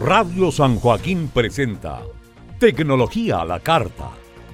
Radio 0.00 0.52
San 0.52 0.78
Joaquín 0.78 1.30
presenta 1.32 2.02
Tecnología 2.60 3.40
a 3.40 3.44
la 3.46 3.60
Carta, 3.60 4.10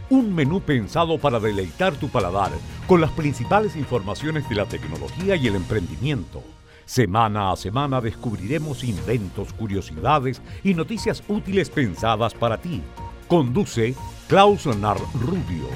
un 0.08 0.33
menú 0.33 0.61
pensado 0.61 1.18
para 1.18 1.41
deleitar 1.41 1.95
tu 1.96 2.08
paladar 2.08 2.53
con 2.87 3.00
las 3.00 3.11
principales 3.11 3.74
informaciones 3.74 4.48
de 4.48 4.54
la 4.54 4.66
tecnología 4.66 5.34
y 5.34 5.48
el 5.48 5.56
emprendimiento. 5.56 6.44
Semana 6.84 7.50
a 7.50 7.56
semana 7.56 8.00
descubriremos 8.00 8.84
inventos, 8.84 9.52
curiosidades 9.52 10.41
y 10.62 10.75
noticias 10.75 11.25
útiles 11.27 11.70
pensadas 11.70 12.34
para 12.34 12.59
ti. 12.59 12.80
Conduce 13.27 13.96
Klaus 14.29 14.66
Nar 14.66 14.98
Rubio. 15.20 15.66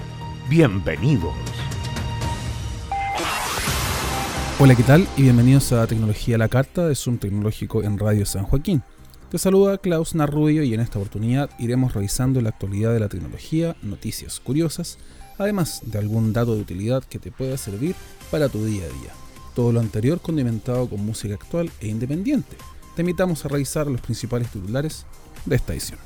Bienvenidos. 0.49 1.35
Hola, 4.61 4.77
¿qué 4.77 4.85
tal? 4.85 5.09
Y 5.17 5.23
bienvenidos 5.23 5.73
a 5.73 5.87
Tecnología 5.89 6.37
a 6.37 6.39
la 6.39 6.49
Carta 6.49 6.87
de 6.87 6.95
Zoom 6.95 7.19
Tecnológico 7.19 7.83
en 7.83 7.99
Radio 7.99 8.25
San 8.25 8.45
Joaquín. 8.45 8.83
Te 9.37 9.41
saluda 9.41 9.77
Klaus 9.77 10.15
Narrubio 10.15 10.63
y 10.63 10.73
en 10.73 10.81
esta 10.81 10.99
oportunidad 10.99 11.51
iremos 11.59 11.93
revisando 11.93 12.41
la 12.41 12.49
actualidad 12.49 12.95
de 12.95 13.01
la 13.01 13.11
tecnología, 13.11 13.77
noticias 13.83 14.41
curiosas, 14.41 14.97
además 15.37 15.83
de 15.85 15.99
algún 15.99 16.33
dato 16.33 16.55
de 16.55 16.63
utilidad 16.63 17.05
que 17.05 17.19
te 17.19 17.31
pueda 17.31 17.59
servir 17.59 17.95
para 18.31 18.49
tu 18.49 18.65
día 18.65 18.85
a 18.85 18.89
día. 18.89 19.13
Todo 19.55 19.73
lo 19.73 19.81
anterior 19.81 20.23
condimentado 20.23 20.89
con 20.89 21.05
música 21.05 21.35
actual 21.35 21.71
e 21.81 21.89
independiente. 21.89 22.57
Te 22.95 23.03
invitamos 23.03 23.45
a 23.45 23.49
revisar 23.49 23.89
los 23.89 24.01
principales 24.01 24.51
titulares 24.51 25.05
de 25.45 25.57
esta 25.57 25.75
edición. 25.75 25.99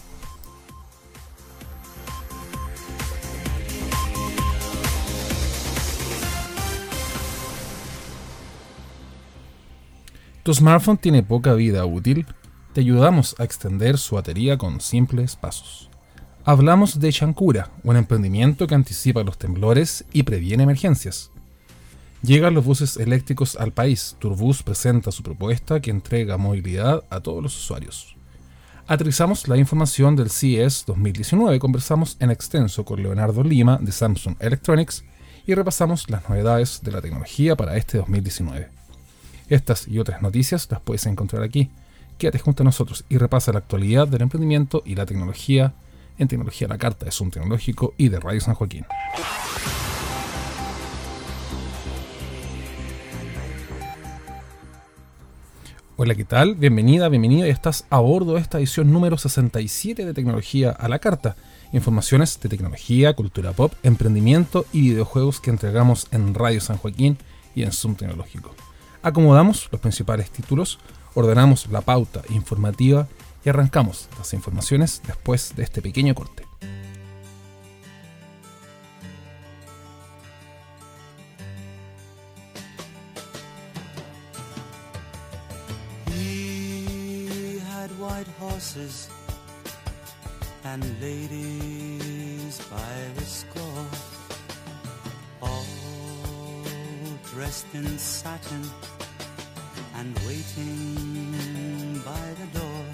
¿Tu 10.43 10.53
smartphone 10.53 10.99
tiene 10.99 11.23
poca 11.23 11.55
vida 11.55 11.87
útil? 11.87 12.27
Te 12.73 12.83
ayudamos 12.83 13.35
a 13.41 13.45
extender 13.45 13.99
su 13.99 14.15
batería 14.15 14.57
con 14.57 14.81
simples 14.81 15.35
pasos. 15.35 15.91
Hablamos 16.45 17.01
de 17.01 17.13
Chancura, 17.13 17.69
un 17.83 17.97
emprendimiento 17.97 18.69
que 18.69 18.77
anticipa 18.77 19.25
los 19.25 19.39
temblores 19.39 20.05
y 20.13 20.23
previene 20.23 20.63
emergencias. 20.63 21.33
Llegan 22.23 22.55
los 22.55 22.65
buses 22.65 22.97
eléctricos 22.97 23.57
al 23.57 23.73
país. 23.73 24.15
Turbus 24.21 24.63
presenta 24.63 25.11
su 25.11 25.25
propuesta 25.25 25.81
que 25.81 25.91
entrega 25.91 26.37
movilidad 26.37 27.03
a 27.11 27.19
todos 27.19 27.43
los 27.43 27.57
usuarios. 27.57 28.15
Aterrizamos 28.87 29.49
la 29.49 29.57
información 29.57 30.15
del 30.15 30.31
CES 30.31 30.85
2019, 30.87 31.59
conversamos 31.59 32.17
en 32.21 32.31
extenso 32.31 32.85
con 32.85 33.03
Leonardo 33.03 33.43
Lima 33.43 33.79
de 33.81 33.91
Samsung 33.91 34.37
Electronics 34.39 35.03
y 35.45 35.55
repasamos 35.55 36.09
las 36.09 36.29
novedades 36.29 36.83
de 36.85 36.93
la 36.93 37.01
tecnología 37.01 37.57
para 37.57 37.77
este 37.77 37.99
2019. 37.99 38.69
Estas 39.49 39.89
y 39.89 39.99
otras 39.99 40.23
noticias 40.23 40.69
las 40.71 40.81
puedes 40.81 41.05
encontrar 41.07 41.43
aquí. 41.43 41.69
Quédate 42.21 42.39
junto 42.39 42.63
a 42.63 42.67
nosotros 42.67 43.07
y 43.09 43.17
repasa 43.17 43.51
la 43.51 43.61
actualidad 43.61 44.07
del 44.07 44.21
emprendimiento 44.21 44.83
y 44.85 44.95
la 44.95 45.07
tecnología 45.07 45.73
en 46.19 46.29
Tecnología 46.29 46.67
a 46.67 46.69
la 46.69 46.77
Carta 46.77 47.07
de 47.07 47.13
Zoom 47.13 47.31
Tecnológico 47.31 47.95
y 47.97 48.11
de 48.11 48.21
Radio 48.21 48.43
San 48.43 48.55
Joaquín. 48.55 48.85
Hola, 55.97 56.15
¿qué 56.15 56.27
tal? 56.27 56.57
Bienvenida, 56.57 57.09
bienvenido. 57.09 57.47
Estás 57.47 57.87
a 57.89 58.01
bordo 58.01 58.35
de 58.35 58.41
esta 58.41 58.59
edición 58.59 58.93
número 58.93 59.17
67 59.17 60.05
de 60.05 60.13
Tecnología 60.13 60.73
a 60.73 60.91
la 60.91 60.99
Carta. 60.99 61.37
Informaciones 61.73 62.39
de 62.39 62.51
tecnología, 62.51 63.15
cultura 63.15 63.53
pop, 63.53 63.73
emprendimiento 63.83 64.67
y 64.75 64.83
videojuegos 64.83 65.41
que 65.41 65.49
entregamos 65.49 66.07
en 66.11 66.35
Radio 66.35 66.61
San 66.61 66.77
Joaquín 66.77 67.17
y 67.55 67.63
en 67.63 67.73
Zoom 67.73 67.95
Tecnológico 67.95 68.55
acomodamos 69.03 69.69
los 69.73 69.81
principales 69.81 70.31
títulos, 70.31 70.79
ordenamos 71.15 71.69
la 71.69 71.81
pauta 71.81 72.23
informativa 72.29 73.09
y 73.45 73.49
arrancamos 73.49 74.09
las 74.19 74.35
informaciones 74.35 75.03
después 75.07 75.55
de 75.57 75.63
este 75.63 75.83
pequeño 75.83 76.15
corte. 76.15 76.51
and 90.73 90.85
ladies 91.01 92.61
by 92.71 92.77
the 93.17 93.25
score, 93.25 93.87
all 95.43 95.67
dressed 97.33 97.67
in 97.75 97.99
satin 97.99 98.63
and 100.01 100.19
waiting 100.21 102.01
by 102.07 102.35
the 102.41 102.59
door. 102.59 102.90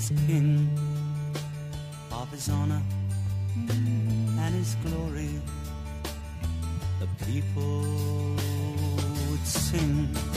His 0.00 0.18
king, 0.26 0.68
of 2.10 2.30
his 2.30 2.48
honor 2.48 2.80
and 3.68 4.54
his 4.54 4.74
glory. 4.76 5.28
The 7.00 7.08
people 7.26 8.36
would 9.28 9.46
sing. 9.46 10.29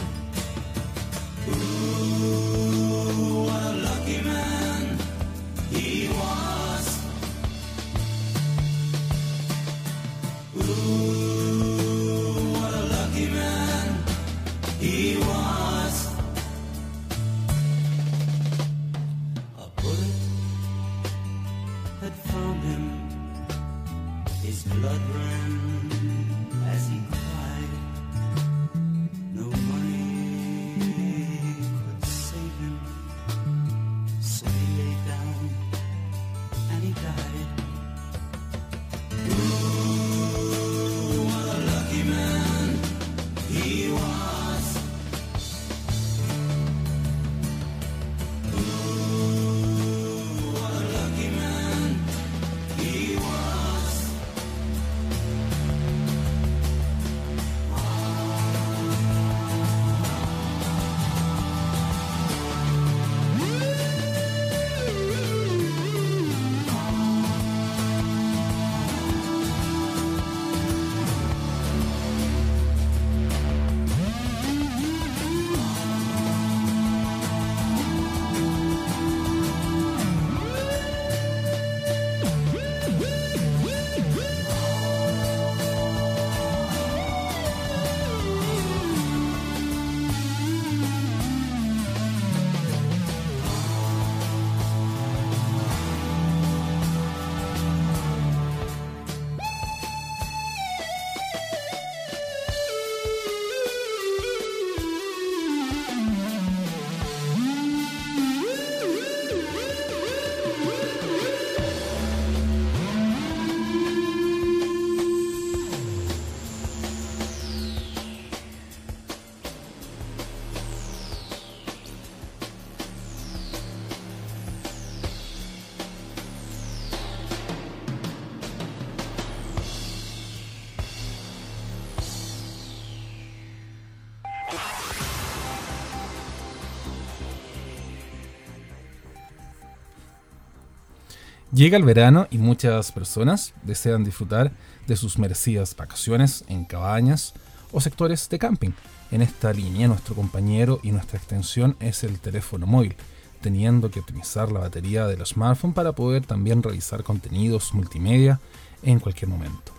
Llega 141.53 141.77
el 141.77 141.83
verano 141.83 142.25
y 142.31 142.39
muchas 142.39 142.91
personas 142.91 143.53
desean 143.61 144.03
disfrutar 144.03 144.51
de 144.87 144.95
sus 144.95 145.19
merecidas 145.19 145.75
vacaciones 145.75 146.43
en 146.47 146.65
cabañas 146.65 147.35
o 147.71 147.79
sectores 147.79 148.27
de 148.29 148.39
camping. 148.39 148.71
En 149.11 149.21
esta 149.21 149.53
línea, 149.53 149.87
nuestro 149.87 150.15
compañero 150.15 150.79
y 150.81 150.91
nuestra 150.91 151.19
extensión 151.19 151.77
es 151.79 152.03
el 152.03 152.19
teléfono 152.19 152.65
móvil, 152.65 152.95
teniendo 153.39 153.91
que 153.91 153.99
optimizar 153.99 154.51
la 154.51 154.61
batería 154.61 155.05
del 155.05 155.23
smartphone 155.27 155.73
para 155.73 155.91
poder 155.91 156.25
también 156.25 156.63
realizar 156.63 157.03
contenidos 157.03 157.75
multimedia 157.75 158.39
en 158.81 158.99
cualquier 158.99 159.29
momento. 159.29 159.73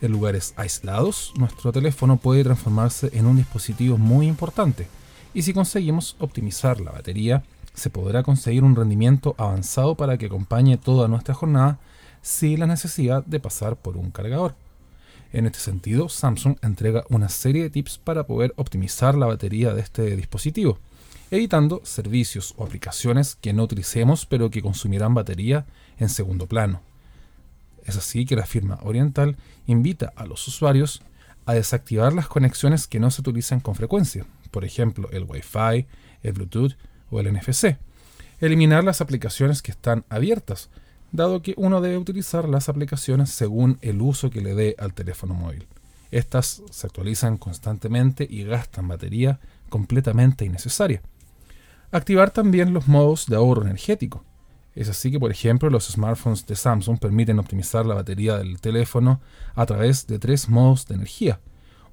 En 0.00 0.12
lugares 0.12 0.54
aislados, 0.56 1.34
nuestro 1.36 1.72
teléfono 1.72 2.16
puede 2.16 2.42
transformarse 2.42 3.10
en 3.12 3.26
un 3.26 3.36
dispositivo 3.36 3.98
muy 3.98 4.28
importante, 4.28 4.88
y 5.34 5.42
si 5.42 5.52
conseguimos 5.52 6.16
optimizar 6.20 6.80
la 6.80 6.92
batería, 6.92 7.44
se 7.78 7.90
podrá 7.90 8.22
conseguir 8.22 8.64
un 8.64 8.76
rendimiento 8.76 9.34
avanzado 9.38 9.96
para 9.96 10.18
que 10.18 10.26
acompañe 10.26 10.76
toda 10.76 11.08
nuestra 11.08 11.34
jornada 11.34 11.78
sin 12.20 12.60
la 12.60 12.66
necesidad 12.66 13.24
de 13.24 13.40
pasar 13.40 13.76
por 13.76 13.96
un 13.96 14.10
cargador. 14.10 14.54
En 15.32 15.46
este 15.46 15.58
sentido, 15.58 16.08
Samsung 16.08 16.56
entrega 16.62 17.04
una 17.10 17.28
serie 17.28 17.62
de 17.62 17.70
tips 17.70 17.98
para 17.98 18.26
poder 18.26 18.54
optimizar 18.56 19.14
la 19.14 19.26
batería 19.26 19.74
de 19.74 19.82
este 19.82 20.16
dispositivo, 20.16 20.78
evitando 21.30 21.82
servicios 21.84 22.54
o 22.56 22.64
aplicaciones 22.64 23.36
que 23.36 23.52
no 23.52 23.64
utilicemos 23.64 24.26
pero 24.26 24.50
que 24.50 24.62
consumirán 24.62 25.14
batería 25.14 25.66
en 25.98 26.08
segundo 26.08 26.46
plano. 26.46 26.80
Es 27.84 27.96
así 27.96 28.26
que 28.26 28.36
la 28.36 28.46
firma 28.46 28.78
Oriental 28.82 29.36
invita 29.66 30.12
a 30.16 30.26
los 30.26 30.46
usuarios 30.48 31.02
a 31.46 31.54
desactivar 31.54 32.12
las 32.12 32.28
conexiones 32.28 32.86
que 32.86 33.00
no 33.00 33.10
se 33.10 33.20
utilizan 33.20 33.60
con 33.60 33.74
frecuencia, 33.74 34.26
por 34.50 34.64
ejemplo 34.64 35.08
el 35.12 35.24
Wi-Fi, 35.24 35.86
el 36.22 36.32
Bluetooth 36.32 36.72
o 37.10 37.20
el 37.20 37.32
NFC. 37.32 37.76
Eliminar 38.40 38.84
las 38.84 39.00
aplicaciones 39.00 39.62
que 39.62 39.72
están 39.72 40.04
abiertas, 40.08 40.70
dado 41.12 41.42
que 41.42 41.54
uno 41.56 41.80
debe 41.80 41.98
utilizar 41.98 42.48
las 42.48 42.68
aplicaciones 42.68 43.30
según 43.30 43.78
el 43.80 44.00
uso 44.00 44.30
que 44.30 44.40
le 44.40 44.54
dé 44.54 44.76
al 44.78 44.94
teléfono 44.94 45.34
móvil. 45.34 45.66
Estas 46.10 46.62
se 46.70 46.86
actualizan 46.86 47.36
constantemente 47.36 48.26
y 48.28 48.44
gastan 48.44 48.88
batería 48.88 49.40
completamente 49.68 50.44
innecesaria. 50.44 51.02
Activar 51.90 52.30
también 52.30 52.72
los 52.72 52.86
modos 52.86 53.26
de 53.26 53.36
ahorro 53.36 53.62
energético. 53.62 54.24
Es 54.74 54.88
así 54.88 55.10
que, 55.10 55.18
por 55.18 55.30
ejemplo, 55.30 55.70
los 55.70 55.88
smartphones 55.88 56.46
de 56.46 56.54
Samsung 56.54 56.98
permiten 56.98 57.38
optimizar 57.38 57.84
la 57.84 57.94
batería 57.94 58.36
del 58.36 58.60
teléfono 58.60 59.20
a 59.54 59.66
través 59.66 60.06
de 60.06 60.18
tres 60.18 60.48
modos 60.48 60.86
de 60.86 60.94
energía, 60.94 61.40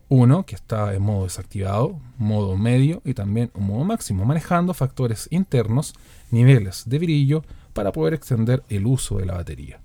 uno 0.10 0.46
que 0.46 0.56
está 0.56 0.94
en 0.94 1.02
modo 1.02 1.24
desactivado, 1.24 2.00
modo 2.18 2.58
medio 2.58 3.02
y 3.06 3.14
también 3.14 3.52
un 3.54 3.68
modo 3.68 3.84
máximo, 3.84 4.26
manejando 4.26 4.74
factores 4.74 5.28
internos, 5.32 5.94
niveles 6.32 6.84
de 6.86 7.00
brillo 7.00 7.44
para 7.74 7.92
poder 7.92 8.14
extender 8.14 8.64
el 8.70 8.86
uso 8.86 9.18
de 9.18 9.26
la 9.26 9.34
batería. 9.34 9.80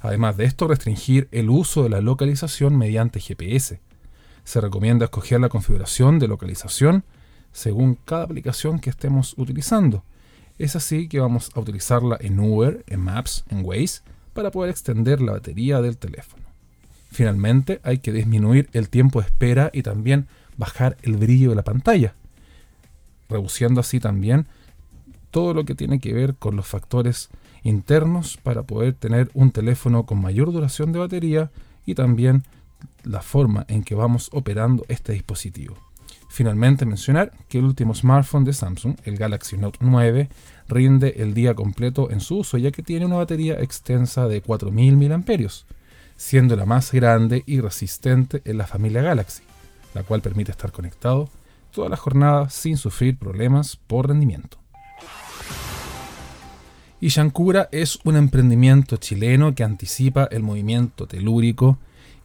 Además 0.00 0.36
de 0.36 0.44
esto, 0.44 0.66
restringir 0.66 1.28
el 1.30 1.50
uso 1.50 1.82
de 1.82 1.90
la 1.90 2.00
localización 2.00 2.76
mediante 2.76 3.20
GPS. 3.20 3.80
Se 4.44 4.60
recomienda 4.60 5.04
escoger 5.04 5.40
la 5.40 5.50
configuración 5.50 6.18
de 6.18 6.28
localización 6.28 7.04
según 7.52 7.96
cada 7.96 8.24
aplicación 8.24 8.80
que 8.80 8.90
estemos 8.90 9.34
utilizando. 9.36 10.04
Es 10.58 10.76
así 10.76 11.08
que 11.08 11.20
vamos 11.20 11.50
a 11.54 11.60
utilizarla 11.60 12.16
en 12.20 12.38
Uber, 12.40 12.84
en 12.86 13.00
Maps, 13.00 13.44
en 13.48 13.64
Waze, 13.64 14.02
para 14.32 14.50
poder 14.50 14.70
extender 14.70 15.20
la 15.20 15.32
batería 15.32 15.80
del 15.80 15.98
teléfono. 15.98 16.49
Finalmente, 17.10 17.80
hay 17.82 17.98
que 17.98 18.12
disminuir 18.12 18.68
el 18.72 18.88
tiempo 18.88 19.20
de 19.20 19.26
espera 19.26 19.70
y 19.72 19.82
también 19.82 20.28
bajar 20.56 20.96
el 21.02 21.16
brillo 21.16 21.50
de 21.50 21.56
la 21.56 21.64
pantalla, 21.64 22.14
reduciendo 23.28 23.80
así 23.80 23.98
también 23.98 24.46
todo 25.30 25.54
lo 25.54 25.64
que 25.64 25.74
tiene 25.74 26.00
que 26.00 26.12
ver 26.12 26.34
con 26.34 26.56
los 26.56 26.66
factores 26.66 27.30
internos 27.62 28.36
para 28.36 28.62
poder 28.62 28.94
tener 28.94 29.30
un 29.34 29.50
teléfono 29.50 30.06
con 30.06 30.20
mayor 30.20 30.52
duración 30.52 30.92
de 30.92 30.98
batería 30.98 31.50
y 31.84 31.94
también 31.94 32.44
la 33.04 33.22
forma 33.22 33.64
en 33.68 33.82
que 33.82 33.94
vamos 33.94 34.30
operando 34.32 34.84
este 34.88 35.12
dispositivo. 35.12 35.76
Finalmente 36.28 36.86
mencionar 36.86 37.32
que 37.48 37.58
el 37.58 37.64
último 37.64 37.92
smartphone 37.92 38.44
de 38.44 38.52
Samsung, 38.52 38.96
el 39.04 39.16
Galaxy 39.16 39.58
Note 39.58 39.78
9, 39.80 40.28
rinde 40.68 41.14
el 41.18 41.34
día 41.34 41.54
completo 41.54 42.10
en 42.10 42.20
su 42.20 42.38
uso 42.38 42.56
ya 42.56 42.70
que 42.70 42.82
tiene 42.82 43.06
una 43.06 43.16
batería 43.16 43.60
extensa 43.60 44.28
de 44.28 44.40
4000 44.40 44.96
mAh 44.96 45.24
siendo 46.20 46.54
la 46.54 46.66
más 46.66 46.92
grande 46.92 47.44
y 47.46 47.60
resistente 47.60 48.42
en 48.44 48.58
la 48.58 48.66
familia 48.66 49.00
Galaxy, 49.00 49.42
la 49.94 50.02
cual 50.02 50.20
permite 50.20 50.50
estar 50.50 50.70
conectado 50.70 51.30
toda 51.72 51.88
la 51.88 51.96
jornada 51.96 52.50
sin 52.50 52.76
sufrir 52.76 53.16
problemas 53.16 53.76
por 53.86 54.08
rendimiento. 54.08 54.58
Y 57.00 57.08
Shankura 57.08 57.70
es 57.72 57.98
un 58.04 58.16
emprendimiento 58.16 58.98
chileno 58.98 59.54
que 59.54 59.64
anticipa 59.64 60.28
el 60.30 60.42
movimiento 60.42 61.06
telúrico 61.06 61.78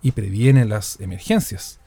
y 0.04 0.12
previene 0.12 0.66
las 0.66 1.00
emergencias. 1.00 1.80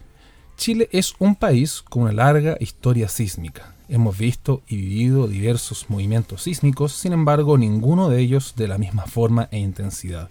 Chile 0.57 0.88
es 0.93 1.15
un 1.19 1.37
país 1.37 1.83
con 1.83 2.05
una 2.05 2.12
larga 2.12 2.57
historia 2.59 3.11
sísmica. 3.11 3.75
Hemos 3.87 4.17
visto 4.17 4.62
y 4.67 4.77
vivido 4.77 5.29
diversos 5.29 5.85
movimientos 5.91 6.45
sísmicos, 6.45 6.93
sin 6.95 7.12
embargo 7.12 7.59
ninguno 7.59 8.09
de 8.09 8.21
ellos 8.21 8.55
de 8.57 8.67
la 8.67 8.79
misma 8.79 9.05
forma 9.05 9.50
e 9.53 9.59
intensidad. 9.59 10.31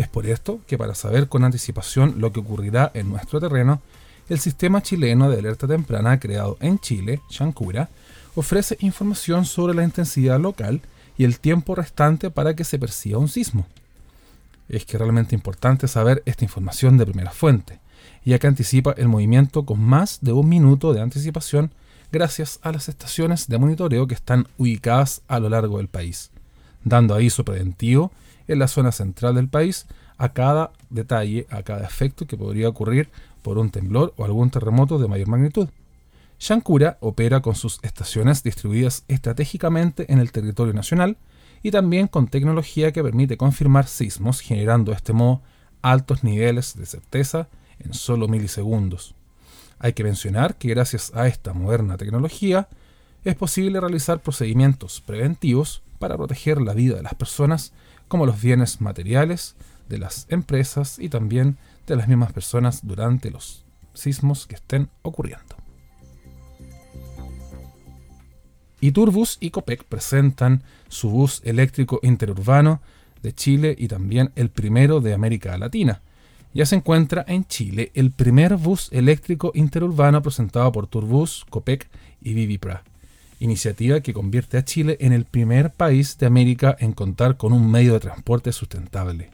Es 0.00 0.08
por 0.08 0.26
esto 0.26 0.60
que 0.66 0.78
para 0.78 0.94
saber 0.94 1.28
con 1.28 1.44
anticipación 1.44 2.14
lo 2.22 2.32
que 2.32 2.40
ocurrirá 2.40 2.90
en 2.94 3.10
nuestro 3.10 3.38
terreno, 3.38 3.82
el 4.30 4.38
sistema 4.40 4.80
chileno 4.80 5.28
de 5.28 5.38
alerta 5.38 5.68
temprana 5.68 6.18
creado 6.18 6.56
en 6.62 6.78
Chile, 6.78 7.20
Chancura, 7.28 7.90
ofrece 8.34 8.78
información 8.80 9.44
sobre 9.44 9.74
la 9.74 9.84
intensidad 9.84 10.40
local 10.40 10.80
y 11.18 11.24
el 11.24 11.38
tiempo 11.38 11.74
restante 11.74 12.30
para 12.30 12.56
que 12.56 12.64
se 12.64 12.78
perciba 12.78 13.18
un 13.18 13.28
sismo. 13.28 13.66
Es 14.70 14.86
que 14.86 14.96
realmente 14.96 15.34
importante 15.34 15.86
saber 15.86 16.22
esta 16.24 16.44
información 16.44 16.96
de 16.96 17.04
primera 17.04 17.32
fuente, 17.32 17.78
ya 18.24 18.38
que 18.38 18.46
anticipa 18.46 18.94
el 18.96 19.08
movimiento 19.08 19.66
con 19.66 19.82
más 19.82 20.20
de 20.22 20.32
un 20.32 20.48
minuto 20.48 20.94
de 20.94 21.02
anticipación 21.02 21.72
gracias 22.10 22.58
a 22.62 22.72
las 22.72 22.88
estaciones 22.88 23.48
de 23.48 23.58
monitoreo 23.58 24.06
que 24.06 24.14
están 24.14 24.46
ubicadas 24.56 25.20
a 25.28 25.38
lo 25.40 25.50
largo 25.50 25.76
del 25.76 25.88
país, 25.88 26.30
dando 26.84 27.14
aviso 27.14 27.44
preventivo 27.44 28.12
en 28.52 28.58
la 28.58 28.68
zona 28.68 28.92
central 28.92 29.34
del 29.36 29.48
país 29.48 29.86
a 30.18 30.32
cada 30.32 30.72
detalle, 30.90 31.46
a 31.50 31.62
cada 31.62 31.86
efecto 31.86 32.26
que 32.26 32.36
podría 32.36 32.68
ocurrir 32.68 33.08
por 33.42 33.58
un 33.58 33.70
temblor 33.70 34.12
o 34.16 34.24
algún 34.24 34.50
terremoto 34.50 34.98
de 34.98 35.08
mayor 35.08 35.28
magnitud. 35.28 35.68
Shankura 36.38 36.98
opera 37.00 37.40
con 37.40 37.54
sus 37.54 37.78
estaciones 37.82 38.42
distribuidas 38.42 39.04
estratégicamente 39.08 40.12
en 40.12 40.18
el 40.18 40.32
territorio 40.32 40.72
nacional 40.72 41.16
y 41.62 41.70
también 41.70 42.08
con 42.08 42.28
tecnología 42.28 42.92
que 42.92 43.02
permite 43.02 43.36
confirmar 43.36 43.86
sismos, 43.86 44.40
generando 44.40 44.92
de 44.92 44.96
este 44.96 45.12
modo 45.12 45.42
altos 45.82 46.24
niveles 46.24 46.76
de 46.76 46.86
certeza 46.86 47.48
en 47.78 47.94
solo 47.94 48.28
milisegundos. 48.28 49.14
Hay 49.78 49.92
que 49.92 50.04
mencionar 50.04 50.56
que 50.56 50.68
gracias 50.68 51.12
a 51.14 51.26
esta 51.26 51.52
moderna 51.52 51.96
tecnología 51.96 52.68
es 53.24 53.34
posible 53.34 53.80
realizar 53.80 54.20
procedimientos 54.20 55.00
preventivos 55.00 55.82
para 55.98 56.16
proteger 56.16 56.60
la 56.60 56.74
vida 56.74 56.96
de 56.96 57.02
las 57.02 57.14
personas 57.14 57.72
como 58.10 58.26
los 58.26 58.42
bienes 58.42 58.80
materiales 58.80 59.54
de 59.88 59.98
las 59.98 60.26
empresas 60.30 60.98
y 60.98 61.08
también 61.08 61.58
de 61.86 61.94
las 61.94 62.08
mismas 62.08 62.32
personas 62.32 62.84
durante 62.84 63.30
los 63.30 63.64
sismos 63.94 64.48
que 64.48 64.56
estén 64.56 64.88
ocurriendo. 65.02 65.54
Y 68.80 68.90
Turbus 68.90 69.38
y 69.38 69.50
Copec 69.50 69.84
presentan 69.84 70.64
su 70.88 71.08
bus 71.08 71.40
eléctrico 71.44 72.00
interurbano 72.02 72.82
de 73.22 73.32
Chile 73.32 73.76
y 73.78 73.86
también 73.86 74.32
el 74.34 74.50
primero 74.50 75.00
de 75.00 75.14
América 75.14 75.56
Latina. 75.56 76.02
Ya 76.52 76.66
se 76.66 76.74
encuentra 76.74 77.24
en 77.28 77.44
Chile 77.44 77.92
el 77.94 78.10
primer 78.10 78.56
bus 78.56 78.88
eléctrico 78.90 79.52
interurbano 79.54 80.20
presentado 80.20 80.72
por 80.72 80.88
Turbus, 80.88 81.46
Copec 81.48 81.88
y 82.20 82.34
Vivipra 82.34 82.82
iniciativa 83.40 84.00
que 84.00 84.12
convierte 84.12 84.56
a 84.56 84.64
Chile 84.64 84.96
en 85.00 85.12
el 85.12 85.24
primer 85.24 85.72
país 85.72 86.16
de 86.18 86.26
América 86.26 86.76
en 86.78 86.92
contar 86.92 87.36
con 87.36 87.52
un 87.52 87.68
medio 87.68 87.94
de 87.94 88.00
transporte 88.00 88.52
sustentable. 88.52 89.30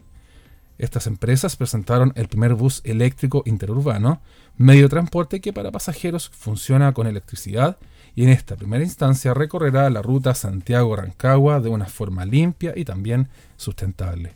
Estas 0.79 1.07
empresas 1.07 1.55
presentaron 1.55 2.13
el 2.15 2.27
primer 2.27 2.53
bus 2.53 2.81
eléctrico 2.83 3.43
interurbano, 3.45 4.21
medio 4.57 4.83
de 4.83 4.89
transporte 4.89 5.41
que 5.41 5.53
para 5.53 5.71
pasajeros 5.71 6.29
funciona 6.29 6.93
con 6.93 7.07
electricidad 7.07 7.77
y 8.15 8.23
en 8.23 8.29
esta 8.29 8.55
primera 8.55 8.83
instancia 8.83 9.33
recorrerá 9.33 9.89
la 9.89 10.01
ruta 10.01 10.33
Santiago-Rancagua 10.33 11.61
de 11.61 11.69
una 11.69 11.85
forma 11.85 12.25
limpia 12.25 12.73
y 12.75 12.85
también 12.85 13.29
sustentable. 13.57 14.33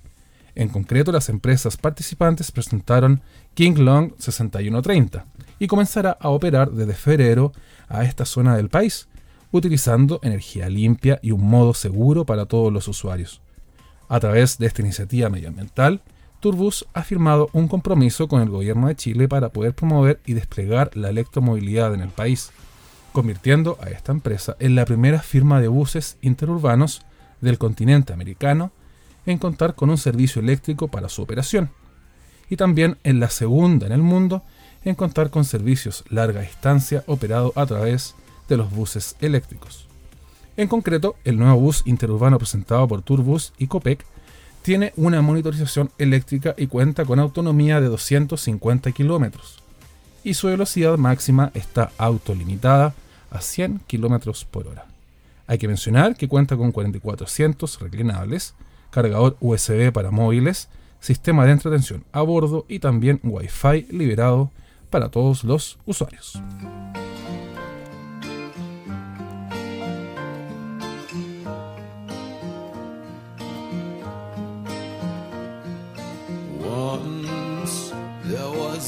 En 0.53 0.69
concreto, 0.69 1.11
las 1.11 1.29
empresas 1.29 1.77
participantes 1.77 2.51
presentaron 2.51 3.21
King 3.53 3.75
Long 3.77 4.13
6130 4.17 5.25
y 5.59 5.67
comenzará 5.67 6.17
a 6.19 6.29
operar 6.29 6.71
desde 6.71 6.93
febrero 6.93 7.53
a 7.87 8.03
esta 8.03 8.25
zona 8.25 8.57
del 8.57 8.69
país, 8.69 9.07
utilizando 9.51 10.19
energía 10.23 10.69
limpia 10.69 11.19
y 11.21 11.31
un 11.31 11.47
modo 11.47 11.73
seguro 11.73 12.25
para 12.25 12.45
todos 12.45 12.71
los 12.71 12.87
usuarios. 12.87 13.41
A 14.07 14.19
través 14.19 14.57
de 14.57 14.67
esta 14.67 14.81
iniciativa 14.81 15.29
medioambiental, 15.29 16.01
Turbus 16.41 16.87
ha 16.93 17.03
firmado 17.03 17.49
un 17.53 17.67
compromiso 17.67 18.27
con 18.27 18.41
el 18.41 18.49
gobierno 18.49 18.87
de 18.87 18.95
Chile 18.95 19.27
para 19.27 19.49
poder 19.49 19.75
promover 19.75 20.19
y 20.25 20.33
desplegar 20.33 20.95
la 20.97 21.09
electromovilidad 21.09 21.93
en 21.93 22.01
el 22.01 22.09
país, 22.09 22.51
convirtiendo 23.13 23.77
a 23.79 23.89
esta 23.89 24.11
empresa 24.11 24.55
en 24.59 24.75
la 24.75 24.85
primera 24.85 25.21
firma 25.21 25.61
de 25.61 25.67
buses 25.67 26.17
interurbanos 26.21 27.03
del 27.41 27.57
continente 27.57 28.11
americano 28.11 28.71
en 29.25 29.37
contar 29.37 29.75
con 29.75 29.89
un 29.89 29.97
servicio 29.97 30.41
eléctrico 30.41 30.87
para 30.87 31.09
su 31.09 31.21
operación. 31.21 31.69
Y 32.49 32.55
también 32.55 32.97
en 33.03 33.19
la 33.19 33.29
segunda 33.29 33.85
en 33.85 33.91
el 33.91 34.01
mundo 34.01 34.43
en 34.83 34.95
contar 34.95 35.29
con 35.29 35.45
servicios 35.45 36.03
larga 36.09 36.41
distancia 36.41 37.03
operado 37.05 37.53
a 37.55 37.65
través 37.65 38.15
de 38.51 38.57
los 38.57 38.69
buses 38.69 39.15
eléctricos. 39.21 39.87
En 40.57 40.67
concreto, 40.67 41.15
el 41.23 41.39
nuevo 41.39 41.55
bus 41.59 41.83
interurbano 41.85 42.37
presentado 42.37 42.85
por 42.85 43.01
Turbus 43.01 43.53
y 43.57 43.67
Copec 43.67 44.05
tiene 44.61 44.91
una 44.97 45.21
monitorización 45.21 45.89
eléctrica 45.97 46.53
y 46.57 46.67
cuenta 46.67 47.05
con 47.05 47.19
autonomía 47.19 47.79
de 47.79 47.87
250 47.87 48.91
kilómetros. 48.91 49.63
Y 50.23 50.33
su 50.33 50.47
velocidad 50.47 50.97
máxima 50.97 51.51
está 51.55 51.91
autolimitada 51.97 52.93
a 53.31 53.41
100 53.41 53.79
kilómetros 53.87 54.43
por 54.43 54.67
hora. 54.67 54.85
Hay 55.47 55.57
que 55.57 55.69
mencionar 55.69 56.15
que 56.15 56.27
cuenta 56.27 56.57
con 56.57 56.71
44 56.73 57.25
asientos 57.25 57.79
reclinables, 57.79 58.53
cargador 58.91 59.37
USB 59.39 59.91
para 59.93 60.11
móviles, 60.11 60.67
sistema 60.99 61.45
de 61.45 61.53
entretención 61.53 62.03
a 62.11 62.21
bordo 62.21 62.65
y 62.67 62.79
también 62.79 63.21
Wi-Fi 63.23 63.87
liberado 63.89 64.51
para 64.89 65.09
todos 65.09 65.45
los 65.45 65.79
usuarios. 65.85 66.39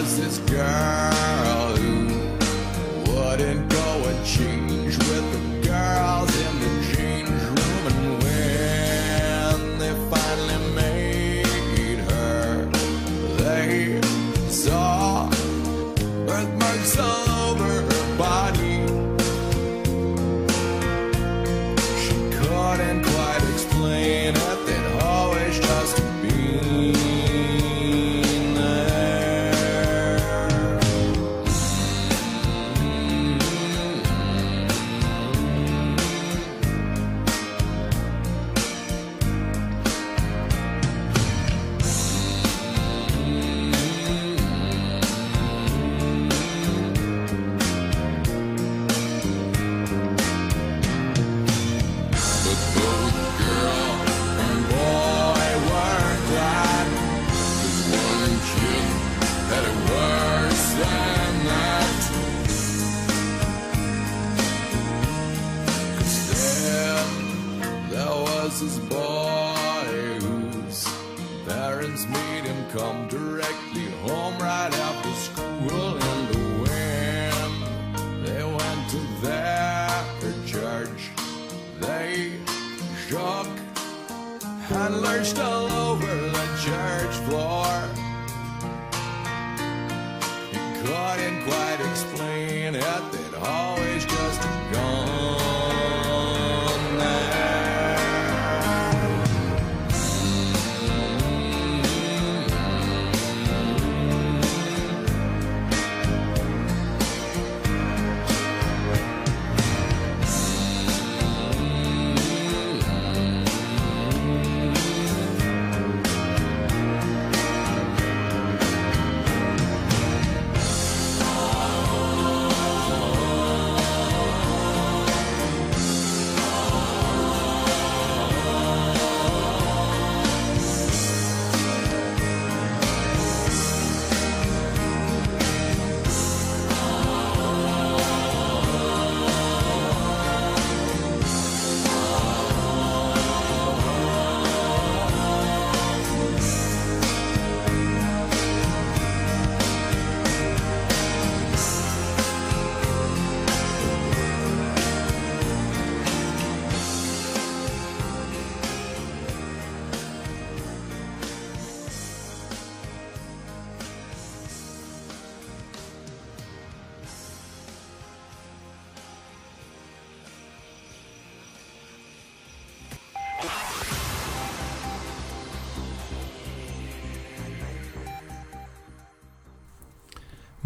Was 0.00 0.16
this 0.18 0.38
girl 0.50 1.76
who 1.76 2.06
wouldn't 3.12 3.68
go 3.68 4.04
and 4.08 4.26
change 4.26 4.96
with 4.96 5.32
the 5.32 5.49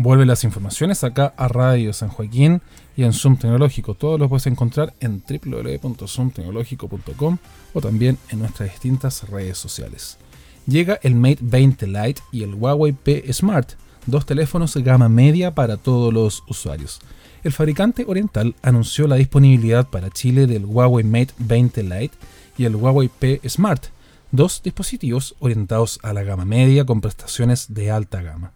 Vuelve 0.04 0.26
las 0.26 0.44
informaciones 0.44 1.02
acá 1.02 1.32
a 1.34 1.48
Radio 1.48 1.94
San 1.94 2.10
Joaquín 2.10 2.60
y 2.94 3.04
en 3.04 3.14
Zoom 3.14 3.38
Tecnológico. 3.38 3.94
Todos 3.94 4.20
los 4.20 4.28
puedes 4.28 4.46
encontrar 4.46 4.92
en 5.00 5.22
www.zoomtecnológico.com 5.26 7.38
o 7.72 7.80
también 7.80 8.18
en 8.28 8.40
nuestras 8.40 8.70
distintas 8.70 9.26
redes 9.30 9.56
sociales. 9.56 10.18
Llega 10.66 10.98
el 11.02 11.14
Mate 11.14 11.38
20 11.40 11.86
Lite 11.86 12.20
y 12.32 12.42
el 12.42 12.54
Huawei 12.54 12.92
P 12.92 13.32
Smart, 13.32 13.72
dos 14.04 14.26
teléfonos 14.26 14.74
de 14.74 14.82
gama 14.82 15.08
media 15.08 15.54
para 15.54 15.78
todos 15.78 16.12
los 16.12 16.44
usuarios. 16.48 17.00
El 17.42 17.52
fabricante 17.52 18.04
oriental 18.06 18.54
anunció 18.60 19.08
la 19.08 19.16
disponibilidad 19.16 19.88
para 19.88 20.10
Chile 20.10 20.46
del 20.46 20.66
Huawei 20.66 21.04
Mate 21.04 21.32
20 21.38 21.82
Lite 21.82 22.14
y 22.58 22.66
el 22.66 22.76
Huawei 22.76 23.08
P 23.08 23.40
Smart, 23.48 23.86
dos 24.32 24.62
dispositivos 24.62 25.34
orientados 25.38 25.98
a 26.02 26.12
la 26.12 26.24
gama 26.24 26.44
media 26.44 26.84
con 26.84 27.00
prestaciones 27.00 27.72
de 27.72 27.90
alta 27.90 28.20
gama. 28.20 28.52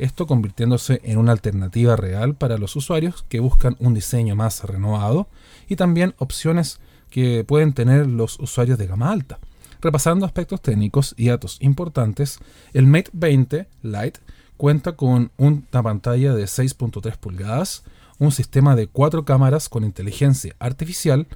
Esto 0.00 0.26
convirtiéndose 0.26 1.02
en 1.04 1.18
una 1.18 1.32
alternativa 1.32 1.94
real 1.94 2.34
para 2.34 2.56
los 2.56 2.74
usuarios 2.74 3.22
que 3.28 3.38
buscan 3.38 3.76
un 3.80 3.92
diseño 3.92 4.34
más 4.34 4.64
renovado 4.64 5.28
y 5.68 5.76
también 5.76 6.14
opciones 6.16 6.80
que 7.10 7.44
pueden 7.44 7.74
tener 7.74 8.06
los 8.06 8.40
usuarios 8.40 8.78
de 8.78 8.86
gama 8.86 9.12
alta. 9.12 9.38
Repasando 9.82 10.24
aspectos 10.24 10.62
técnicos 10.62 11.14
y 11.18 11.28
datos 11.28 11.58
importantes, 11.60 12.38
el 12.72 12.86
Mate 12.86 13.10
20 13.12 13.68
Lite 13.82 14.20
cuenta 14.56 14.92
con 14.96 15.32
una 15.36 15.82
pantalla 15.82 16.32
de 16.34 16.44
6.3 16.44 17.18
pulgadas, 17.18 17.84
un 18.18 18.32
sistema 18.32 18.76
de 18.76 18.86
4 18.86 19.26
cámaras 19.26 19.68
con 19.68 19.84
inteligencia 19.84 20.56
artificial, 20.60 21.26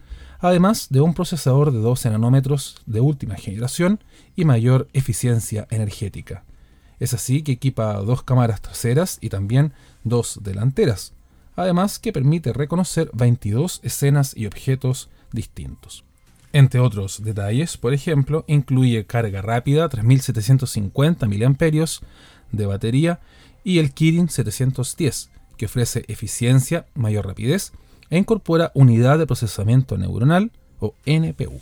además 0.40 0.87
de 0.88 1.03
un 1.03 1.12
procesador 1.12 1.70
de 1.70 1.81
12 1.81 2.09
nanómetros 2.09 2.81
de 2.87 3.00
última 3.00 3.35
generación 3.35 4.03
y 4.35 4.46
mayor 4.46 4.88
eficiencia 4.94 5.66
energética. 5.70 6.44
Es 7.00 7.14
así 7.14 7.42
que 7.42 7.52
equipa 7.52 7.94
dos 7.94 8.22
cámaras 8.22 8.61
traseras 8.61 9.18
y 9.20 9.28
también 9.28 9.72
dos 10.04 10.40
delanteras, 10.42 11.12
además 11.57 11.98
que 11.98 12.12
permite 12.12 12.52
reconocer 12.52 13.11
22 13.12 13.80
escenas 13.83 14.37
y 14.37 14.46
objetos 14.46 15.11
distintos. 15.33 16.04
Entre 16.52 16.78
otros 16.78 17.24
detalles, 17.24 17.76
por 17.76 17.94
ejemplo, 17.94 18.44
incluye 18.46 19.07
carga 19.07 19.42
rápida 19.42 19.88
3750 19.88 21.26
mAh 21.26 21.87
de 22.52 22.66
batería 22.66 23.20
y 23.64 23.78
el 23.78 23.92
Kirin 23.92 24.28
710, 24.28 25.30
que 25.57 25.66
ofrece 25.66 26.04
eficiencia, 26.07 26.87
mayor 26.94 27.26
rapidez 27.26 27.72
e 28.11 28.18
incorpora 28.18 28.70
unidad 28.74 29.18
de 29.18 29.26
procesamiento 29.26 29.98
neuronal 29.98 30.52
o 30.78 30.94
NPU. 31.07 31.59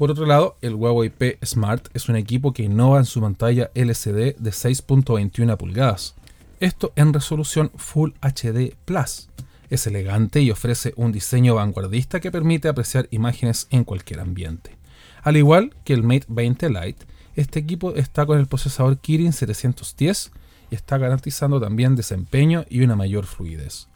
Por 0.00 0.10
otro 0.10 0.24
lado, 0.24 0.56
el 0.62 0.76
Huawei 0.76 1.10
P 1.10 1.38
Smart 1.44 1.88
es 1.92 2.08
un 2.08 2.16
equipo 2.16 2.54
que 2.54 2.62
innova 2.62 3.00
en 3.00 3.04
su 3.04 3.20
pantalla 3.20 3.70
LCD 3.74 4.34
de 4.38 4.50
6.21 4.50 5.58
pulgadas. 5.58 6.14
Esto 6.58 6.94
en 6.96 7.12
resolución 7.12 7.70
Full 7.76 8.12
HD 8.22 8.74
Plus, 8.86 9.28
es 9.68 9.86
elegante 9.86 10.40
y 10.40 10.50
ofrece 10.50 10.94
un 10.96 11.12
diseño 11.12 11.56
vanguardista 11.56 12.18
que 12.18 12.30
permite 12.30 12.68
apreciar 12.68 13.08
imágenes 13.10 13.66
en 13.68 13.84
cualquier 13.84 14.20
ambiente. 14.20 14.74
Al 15.22 15.36
igual 15.36 15.74
que 15.84 15.92
el 15.92 16.02
Mate 16.02 16.24
20 16.28 16.70
Lite, 16.70 17.04
este 17.36 17.58
equipo 17.58 17.94
está 17.94 18.24
con 18.24 18.38
el 18.38 18.46
procesador 18.46 18.96
Kirin 19.00 19.34
710 19.34 20.32
y 20.70 20.76
está 20.76 20.96
garantizando 20.96 21.60
también 21.60 21.94
desempeño 21.94 22.64
y 22.70 22.80
una 22.80 22.96
mayor 22.96 23.26
fluidez. 23.26 23.86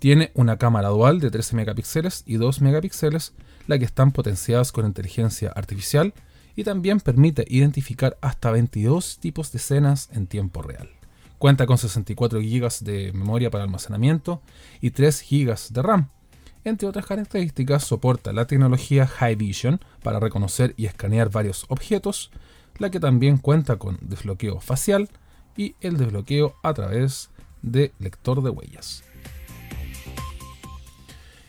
Tiene 0.00 0.32
una 0.34 0.56
cámara 0.56 0.88
dual 0.88 1.20
de 1.20 1.30
13 1.30 1.54
megapíxeles 1.54 2.24
y 2.26 2.34
2 2.34 2.62
megapíxeles, 2.62 3.32
la 3.66 3.78
que 3.78 3.84
están 3.84 4.12
potenciadas 4.12 4.72
con 4.72 4.86
inteligencia 4.86 5.50
artificial 5.54 6.14
y 6.56 6.64
también 6.64 7.00
permite 7.00 7.44
identificar 7.48 8.18
hasta 8.20 8.50
22 8.50 9.18
tipos 9.18 9.52
de 9.52 9.58
escenas 9.58 10.08
en 10.12 10.26
tiempo 10.26 10.62
real. 10.62 10.90
Cuenta 11.38 11.66
con 11.66 11.78
64 11.78 12.40
GB 12.40 12.68
de 12.80 13.12
memoria 13.12 13.50
para 13.50 13.64
almacenamiento 13.64 14.42
y 14.80 14.90
3 14.90 15.24
GB 15.30 15.56
de 15.70 15.82
RAM. 15.82 16.08
Entre 16.64 16.86
otras 16.86 17.06
características, 17.06 17.84
soporta 17.84 18.32
la 18.34 18.46
tecnología 18.46 19.06
High 19.06 19.36
Vision 19.36 19.80
para 20.02 20.20
reconocer 20.20 20.74
y 20.76 20.84
escanear 20.84 21.30
varios 21.30 21.64
objetos, 21.68 22.30
la 22.78 22.90
que 22.90 23.00
también 23.00 23.38
cuenta 23.38 23.76
con 23.76 23.98
desbloqueo 24.02 24.60
facial 24.60 25.08
y 25.56 25.74
el 25.80 25.96
desbloqueo 25.96 26.56
a 26.62 26.74
través 26.74 27.30
de 27.62 27.92
lector 27.98 28.42
de 28.42 28.50
huellas. 28.50 29.02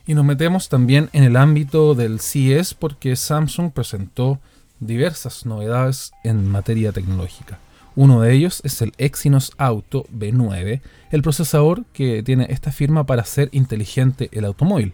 Y 0.08 0.14
nos 0.14 0.26
metemos 0.26 0.70
también 0.70 1.10
en 1.14 1.24
el 1.24 1.36
ámbito 1.36 1.96
del 1.96 2.20
CES 2.20 2.74
porque 2.74 3.16
Samsung 3.16 3.72
presentó 3.72 4.40
diversas 4.80 5.46
novedades 5.46 6.12
en 6.24 6.48
materia 6.48 6.92
tecnológica. 6.92 7.60
Uno 7.96 8.22
de 8.22 8.34
ellos 8.34 8.62
es 8.64 8.82
el 8.82 8.94
Exynos 8.98 9.52
Auto 9.58 10.06
B9, 10.14 10.82
el 11.12 11.22
procesador 11.22 11.84
que 11.94 12.24
tiene 12.24 12.48
esta 12.50 12.72
firma 12.72 13.06
para 13.06 13.22
hacer 13.22 13.50
inteligente 13.52 14.30
el 14.32 14.46
automóvil. 14.46 14.94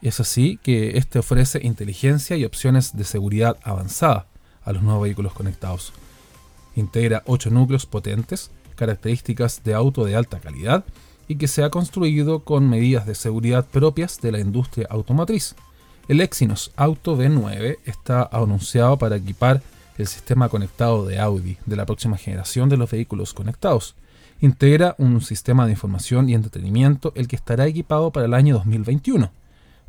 Es 0.00 0.20
así 0.20 0.58
que 0.62 0.96
este 0.96 1.18
ofrece 1.18 1.60
inteligencia 1.62 2.36
y 2.36 2.44
opciones 2.44 2.96
de 2.96 3.04
seguridad 3.04 3.56
avanzada 3.62 4.26
a 4.64 4.72
los 4.72 4.82
nuevos 4.82 5.02
vehículos 5.02 5.32
conectados. 5.32 5.92
Integra 6.76 7.22
8 7.26 7.50
núcleos 7.50 7.86
potentes, 7.86 8.50
características 8.76 9.62
de 9.64 9.74
auto 9.74 10.04
de 10.04 10.16
alta 10.16 10.40
calidad 10.40 10.84
y 11.28 11.36
que 11.36 11.48
se 11.48 11.62
ha 11.64 11.70
construido 11.70 12.40
con 12.40 12.68
medidas 12.68 13.06
de 13.06 13.14
seguridad 13.14 13.66
propias 13.66 14.20
de 14.20 14.32
la 14.32 14.40
industria 14.40 14.86
automotriz. 14.90 15.54
El 16.06 16.20
Exynos 16.20 16.70
Auto 16.76 17.16
B9 17.16 17.78
está 17.84 18.28
anunciado 18.30 18.98
para 18.98 19.16
equipar 19.16 19.62
el 19.96 20.06
sistema 20.06 20.48
conectado 20.48 21.06
de 21.06 21.18
Audi 21.18 21.56
de 21.64 21.76
la 21.76 21.86
próxima 21.86 22.16
generación 22.16 22.68
de 22.68 22.76
los 22.76 22.90
vehículos 22.90 23.32
conectados. 23.32 23.94
Integra 24.40 24.94
un 24.98 25.20
sistema 25.20 25.64
de 25.64 25.72
información 25.72 26.28
y 26.28 26.34
entretenimiento 26.34 27.12
el 27.16 27.28
que 27.28 27.36
estará 27.36 27.66
equipado 27.66 28.10
para 28.10 28.26
el 28.26 28.34
año 28.34 28.54
2021. 28.56 29.30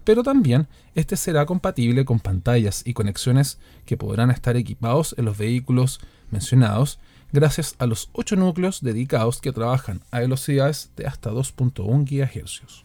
Pero 0.06 0.24
también 0.24 0.68
este 0.94 1.18
será 1.18 1.46
compatible 1.46 2.06
con 2.06 2.20
pantallas 2.20 2.84
y 2.86 2.94
conexiones 2.94 3.58
que 3.86 3.98
podrán 3.98 4.32
estar 4.32 4.56
equipados 4.56 5.16
en 5.18 5.26
los 5.26 5.38
vehículos 5.38 6.00
mencionados 6.32 7.00
gracias 7.32 7.76
a 7.80 7.86
los 7.86 8.10
8 8.14 8.36
núcleos 8.36 8.82
dedicados 8.82 9.42
que 9.42 9.52
trabajan 9.52 10.02
a 10.12 10.20
velocidades 10.20 10.92
de 10.96 11.08
hasta 11.08 11.32
2.1 11.32 12.06
GHz. 12.06 12.84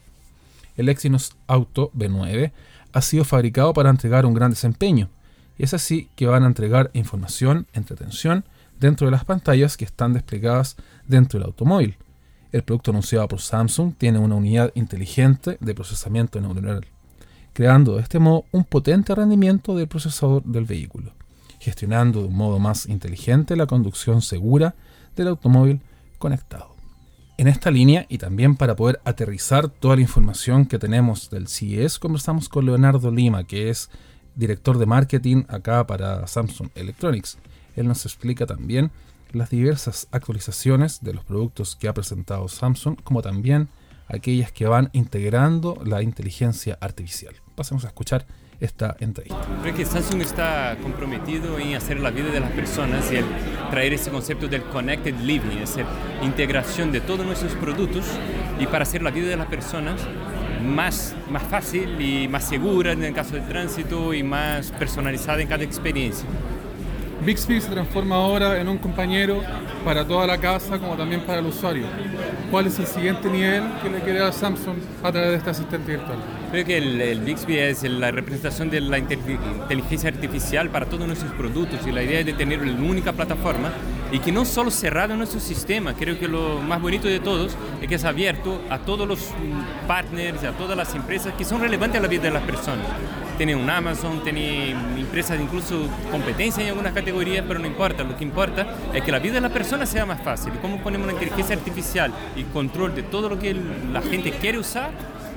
El 0.77 0.89
Exynos 0.89 1.37
Auto 1.47 1.91
B9 1.93 2.53
ha 2.93 3.03
sido 3.03 3.25
fabricado 3.25 3.73
para 3.73 3.91
entregar 3.91 4.27
un 4.27 4.35
gran 4.35 4.51
desempeño, 4.51 5.09
y 5.59 5.65
es 5.65 5.75
así 5.75 6.09
que 6.17 6.27
van 6.27 6.45
a 6.45 6.47
entregar 6.47 6.91
información, 6.95 7.67
entretención, 7.73 8.45
dentro 8.79 9.07
de 9.07 9.11
las 9.11 9.25
pantallas 9.25 9.77
que 9.77 9.85
están 9.85 10.15
desplegadas 10.15 10.77
dentro 11.07 11.39
del 11.39 11.47
automóvil. 11.47 11.97
El 12.51 12.63
producto 12.63 12.91
anunciado 12.91 13.29
por 13.29 13.41
Samsung 13.41 13.95
tiene 13.97 14.19
una 14.19 14.35
unidad 14.35 14.73
inteligente 14.75 15.59
de 15.61 15.75
procesamiento 15.75 16.41
neuronal, 16.41 16.87
creando 17.53 17.97
de 17.97 18.03
este 18.03 18.19
modo 18.19 18.45
un 18.51 18.65
potente 18.65 19.15
rendimiento 19.15 19.77
del 19.77 19.87
procesador 19.87 20.43
del 20.45 20.65
vehículo, 20.65 21.13
gestionando 21.61 22.23
de 22.23 22.29
un 22.29 22.37
modo 22.37 22.59
más 22.59 22.87
inteligente 22.87 23.55
la 23.55 23.67
conducción 23.67 24.23
segura 24.23 24.75
del 25.15 25.29
automóvil 25.29 25.81
conectado. 26.19 26.75
En 27.39 27.49
esta 27.49 27.71
línea 27.71 28.05
y 28.09 28.19
también 28.19 28.57
para 28.57 28.77
poder 28.77 29.01
aterrizar 29.05 29.69
toda 29.69 29.97
la 29.97 30.03
información 30.03 30.67
que 30.67 30.79
tenemos 30.79 31.31
del 31.31 31.49
CES, 31.49 31.99
conversamos 31.99 32.49
con 32.49 32.67
Leonardo 32.67 33.11
Lima, 33.11 33.45
que 33.45 33.71
es 33.71 33.89
director 34.35 34.77
de 34.79 34.87
marketing 34.87 35.45
acá 35.49 35.87
para 35.87 36.27
Samsung 36.27 36.69
Electronics. 36.75 37.39
Él 37.77 37.87
nos 37.87 38.05
explica 38.05 38.47
también 38.47 38.91
las 39.33 39.51
diversas 39.51 40.09
actualizaciones 40.11 41.03
de 41.03 41.15
los 41.15 41.25
productos 41.25 41.77
que 41.77 41.89
ha 41.89 41.95
presentado 41.95 42.49
Samsung, 42.49 43.01
como 43.03 43.23
también 43.23 43.69
aquellas 44.09 44.53
que 44.53 44.67
van 44.67 44.91
integrando 44.93 45.81
la 45.85 46.03
inteligencia 46.03 46.77
artificial. 46.81 47.35
Pasemos 47.55 47.85
a 47.85 47.89
escuchar 47.89 48.27
esta 48.61 48.97
entrevista. 49.01 49.39
Creo 49.63 49.75
que 49.75 49.85
Samsung 49.85 50.23
está 50.23 50.77
comprometido 50.83 51.59
en 51.59 51.75
hacer 51.75 51.99
la 52.01 52.11
vida 52.11 52.31
de 52.31 52.41
las 52.41 52.51
personas 52.53 53.11
y 53.11 53.17
el 53.17 53.25
traer 53.71 53.95
ese 53.95 54.11
concepto 54.11 54.49
del 54.49 54.63
connected 54.65 55.15
living, 55.21 55.59
es 55.63 55.71
decir, 55.71 55.87
integración 56.23 56.93
de 56.93 57.01
todos 57.01 57.25
nuestros 57.25 57.53
productos 57.55 58.05
y 58.59 58.67
para 58.67 58.83
hacer 58.83 59.03
la 59.03 59.11
vida 59.11 59.29
de 59.29 59.37
las 59.37 59.47
personas 59.47 60.01
más, 60.63 61.15
más 61.31 61.43
fácil 61.45 62.01
y 62.01 62.29
más 62.29 62.45
segura 62.45 62.93
en 62.93 63.03
el 63.03 63.15
caso 63.15 63.35
de 63.35 63.41
tránsito 63.43 64.13
y 64.13 64.23
más 64.23 64.71
personalizada 64.73 65.41
en 65.41 65.49
cada 65.49 65.65
experiencia. 65.65 66.29
Bixby 67.25 67.61
se 67.61 67.71
transforma 67.71 68.17
ahora 68.17 68.61
en 68.61 68.69
un 68.69 68.79
compañero 68.79 69.43
para 69.85 70.07
toda 70.07 70.27
la 70.27 70.39
casa 70.39 70.79
como 70.79 70.97
también 70.97 71.21
para 71.23 71.41
el 71.41 71.47
usuario. 71.47 71.85
¿Cuál 72.51 72.67
es 72.67 72.81
el 72.81 72.87
siguiente 72.87 73.31
nivel 73.31 73.63
que 73.81 73.89
le 73.89 74.01
quiere 74.01 74.19
dar 74.19 74.33
Samsung 74.33 74.77
a 75.05 75.13
través 75.13 75.31
de 75.31 75.37
este 75.37 75.51
asistente 75.51 75.93
virtual? 75.93 76.19
Creo 76.51 76.65
que 76.65 76.79
el, 76.79 77.01
el, 77.01 77.21
Bixby 77.21 77.59
es 77.59 77.85
la 77.85 78.11
representación 78.11 78.71
de 78.71 78.81
la 78.81 78.99
inteligencia 78.99 80.11
artificial 80.11 80.69
para 80.69 80.87
todos 80.87 81.07
nuestros 81.07 81.33
productos 81.35 81.87
y 81.87 81.93
la 81.93 82.03
idea 82.03 82.21
es 82.21 82.27
de 82.27 82.33
tener 82.33 82.61
una 82.61 82.73
única 82.73 83.13
plataforma 83.13 83.71
y 84.11 84.19
que 84.19 84.33
no 84.33 84.45
solo 84.45 84.73
cerrado 84.73 85.13
en 85.13 85.19
nuestro 85.19 85.39
sistema, 85.39 85.95
creo 85.95 86.19
que 86.19 86.27
lo 86.27 86.61
más 86.61 86.83
bonito 86.83 87.07
de 87.07 87.21
todos 87.21 87.57
es 87.81 87.89
que 87.89 87.95
es 87.95 88.05
abierto 88.05 88.61
a 88.69 88.79
todos 88.79 89.07
los 89.07 89.29
partners, 89.87 90.43
a 90.43 90.51
todas 90.51 90.77
las 90.77 90.93
empresas 90.97 91.33
que 91.35 91.45
son 91.45 91.61
relevantes 91.61 92.01
a 92.01 92.03
la 92.03 92.09
vida 92.09 92.23
de 92.23 92.33
las 92.33 92.43
personas. 92.43 92.87
Tiene 93.37 93.55
un 93.55 93.71
Amazon, 93.71 94.25
tiene 94.25 94.75
empresas 95.11 95.41
incluso 95.41 95.89
competencia 96.13 96.63
en 96.63 96.69
algunas 96.69 96.93
categorías, 96.93 97.45
pero 97.47 97.59
no 97.59 97.67
importa, 97.67 98.05
lo 98.05 98.17
que 98.17 98.23
importa 98.23 98.65
es 98.95 99.03
que 99.03 99.11
la 99.11 99.19
vida 99.19 99.35
de 99.35 99.41
la 99.41 99.49
persona 99.49 99.85
sea 99.85 100.07
más 100.07 100.23
fácil. 100.23 100.53
¿Cómo 100.63 100.79
ponemos 100.79 101.09
una 101.09 101.15
inteligencia 101.15 101.57
artificial 101.57 102.13
y 102.37 102.45
control 102.45 102.95
de 102.95 103.03
todo 103.03 103.29
lo 103.29 103.37
que 103.37 103.57
la 103.93 104.03
gente 104.03 104.31
quiere 104.31 104.59
usar 104.59 104.93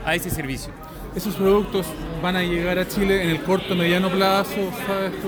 a 0.05 0.13
ese 0.13 0.29
servicio? 0.29 0.71
¿Esos 1.15 1.35
productos 1.35 1.85
van 2.23 2.35
a 2.35 2.41
llegar 2.41 2.79
a 2.79 2.87
Chile 2.87 3.23
en 3.23 3.29
el 3.29 3.41
corto, 3.43 3.75
mediano 3.75 4.09
plazo? 4.09 4.55
¿sabes 4.87 5.11
tú? 5.21 5.27